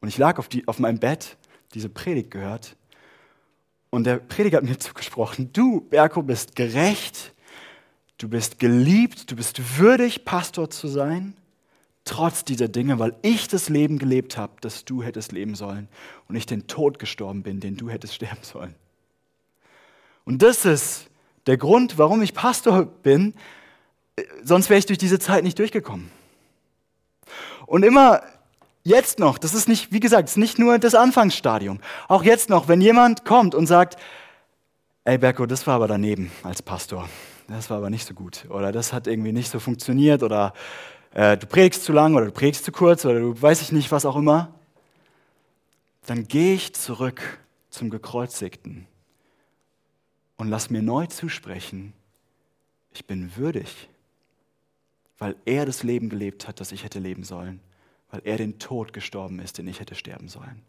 Und 0.00 0.08
ich 0.08 0.18
lag 0.18 0.38
auf, 0.38 0.48
die, 0.48 0.68
auf 0.68 0.78
meinem 0.78 0.98
Bett 0.98 1.36
diese 1.74 1.88
Predigt 1.88 2.30
gehört 2.30 2.76
und 3.90 4.04
der 4.04 4.18
Prediger 4.18 4.58
hat 4.58 4.64
mir 4.64 4.78
zugesprochen, 4.78 5.52
du, 5.52 5.80
Berko, 5.80 6.22
bist 6.22 6.56
gerecht, 6.56 7.32
du 8.18 8.28
bist 8.28 8.58
geliebt, 8.58 9.30
du 9.30 9.36
bist 9.36 9.78
würdig, 9.78 10.24
Pastor 10.24 10.70
zu 10.70 10.88
sein, 10.88 11.34
trotz 12.04 12.44
dieser 12.44 12.68
Dinge, 12.68 12.98
weil 12.98 13.14
ich 13.22 13.48
das 13.48 13.68
Leben 13.68 13.98
gelebt 13.98 14.36
habe, 14.36 14.52
das 14.60 14.84
du 14.84 15.02
hättest 15.02 15.32
leben 15.32 15.54
sollen 15.54 15.88
und 16.28 16.36
ich 16.36 16.46
den 16.46 16.66
Tod 16.66 16.98
gestorben 16.98 17.42
bin, 17.42 17.60
den 17.60 17.76
du 17.76 17.90
hättest 17.90 18.14
sterben 18.16 18.42
sollen. 18.42 18.74
Und 20.24 20.42
das 20.42 20.64
ist 20.64 21.08
der 21.46 21.56
Grund, 21.56 21.98
warum 21.98 22.22
ich 22.22 22.34
Pastor 22.34 22.84
bin, 22.84 23.34
sonst 24.42 24.70
wäre 24.70 24.78
ich 24.78 24.86
durch 24.86 24.98
diese 24.98 25.18
Zeit 25.18 25.44
nicht 25.44 25.58
durchgekommen. 25.58 26.10
Und 27.66 27.84
immer 27.84 28.22
Jetzt 28.86 29.18
noch, 29.18 29.36
das 29.36 29.52
ist 29.52 29.66
nicht, 29.66 29.90
wie 29.90 29.98
gesagt, 29.98 30.28
ist 30.28 30.36
nicht 30.36 30.60
nur 30.60 30.78
das 30.78 30.94
Anfangsstadium. 30.94 31.80
Auch 32.06 32.22
jetzt 32.22 32.48
noch, 32.48 32.68
wenn 32.68 32.80
jemand 32.80 33.24
kommt 33.24 33.56
und 33.56 33.66
sagt, 33.66 33.96
ey 35.02 35.18
Berko, 35.18 35.44
das 35.46 35.66
war 35.66 35.74
aber 35.74 35.88
daneben 35.88 36.30
als 36.44 36.62
Pastor. 36.62 37.08
Das 37.48 37.68
war 37.68 37.78
aber 37.78 37.90
nicht 37.90 38.06
so 38.06 38.14
gut. 38.14 38.46
Oder 38.48 38.70
das 38.70 38.92
hat 38.92 39.08
irgendwie 39.08 39.32
nicht 39.32 39.50
so 39.50 39.58
funktioniert. 39.58 40.22
Oder 40.22 40.52
äh, 41.14 41.36
du 41.36 41.48
prägst 41.48 41.82
zu 41.82 41.92
lang 41.92 42.14
oder 42.14 42.26
du 42.26 42.30
prägst 42.30 42.64
zu 42.64 42.70
kurz 42.70 43.04
oder 43.04 43.18
du 43.18 43.42
weiß 43.42 43.60
ich 43.60 43.72
nicht, 43.72 43.90
was 43.90 44.06
auch 44.06 44.14
immer. 44.14 44.54
Dann 46.06 46.28
gehe 46.28 46.54
ich 46.54 46.72
zurück 46.72 47.40
zum 47.70 47.90
Gekreuzigten 47.90 48.86
und 50.36 50.46
lass 50.46 50.70
mir 50.70 50.82
neu 50.82 51.06
zusprechen, 51.06 51.92
ich 52.94 53.04
bin 53.04 53.34
würdig, 53.34 53.88
weil 55.18 55.34
er 55.44 55.66
das 55.66 55.82
Leben 55.82 56.08
gelebt 56.08 56.46
hat, 56.46 56.60
das 56.60 56.70
ich 56.70 56.84
hätte 56.84 57.00
leben 57.00 57.24
sollen 57.24 57.60
weil 58.16 58.22
er 58.24 58.38
den 58.38 58.58
Tod 58.58 58.92
gestorben 58.92 59.40
ist, 59.40 59.58
den 59.58 59.68
ich 59.68 59.80
hätte 59.80 59.94
sterben 59.94 60.28
sollen. 60.28 60.62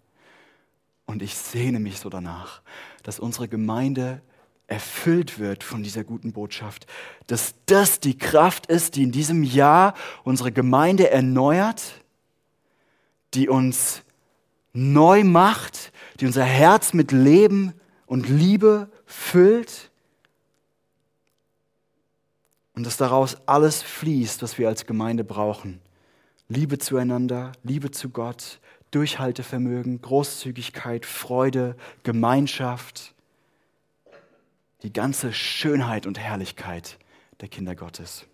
Und 1.05 1.21
ich 1.21 1.35
sehne 1.35 1.79
mich 1.79 1.99
so 1.99 2.09
danach, 2.09 2.61
dass 3.03 3.19
unsere 3.19 3.47
Gemeinde 3.47 4.21
erfüllt 4.67 5.39
wird 5.39 5.63
von 5.63 5.81
dieser 5.81 6.03
guten 6.03 6.33
Botschaft, 6.33 6.87
dass 7.27 7.55
das 7.65 8.01
die 8.01 8.17
Kraft 8.17 8.65
ist, 8.65 8.97
die 8.97 9.03
in 9.03 9.13
diesem 9.13 9.43
Jahr 9.43 9.93
unsere 10.25 10.51
Gemeinde 10.51 11.09
erneuert, 11.09 12.03
die 13.33 13.47
uns 13.47 14.03
neu 14.73 15.23
macht, 15.23 15.93
die 16.19 16.25
unser 16.25 16.43
Herz 16.43 16.93
mit 16.93 17.13
Leben 17.13 17.73
und 18.07 18.27
Liebe 18.27 18.89
füllt 19.05 19.89
und 22.75 22.85
dass 22.85 22.97
daraus 22.97 23.37
alles 23.47 23.81
fließt, 23.83 24.41
was 24.41 24.57
wir 24.57 24.67
als 24.67 24.85
Gemeinde 24.85 25.23
brauchen, 25.23 25.79
Liebe 26.49 26.77
zueinander, 26.77 27.51
Liebe 27.63 27.91
zu 27.91 28.09
Gott, 28.09 28.59
Durchhaltevermögen, 28.91 30.01
Großzügigkeit, 30.01 31.05
Freude, 31.05 31.75
Gemeinschaft, 32.03 33.13
die 34.83 34.93
ganze 34.93 35.33
Schönheit 35.33 36.05
und 36.05 36.17
Herrlichkeit 36.19 36.97
der 37.41 37.49
Kinder 37.49 37.75
Gottes. 37.75 38.25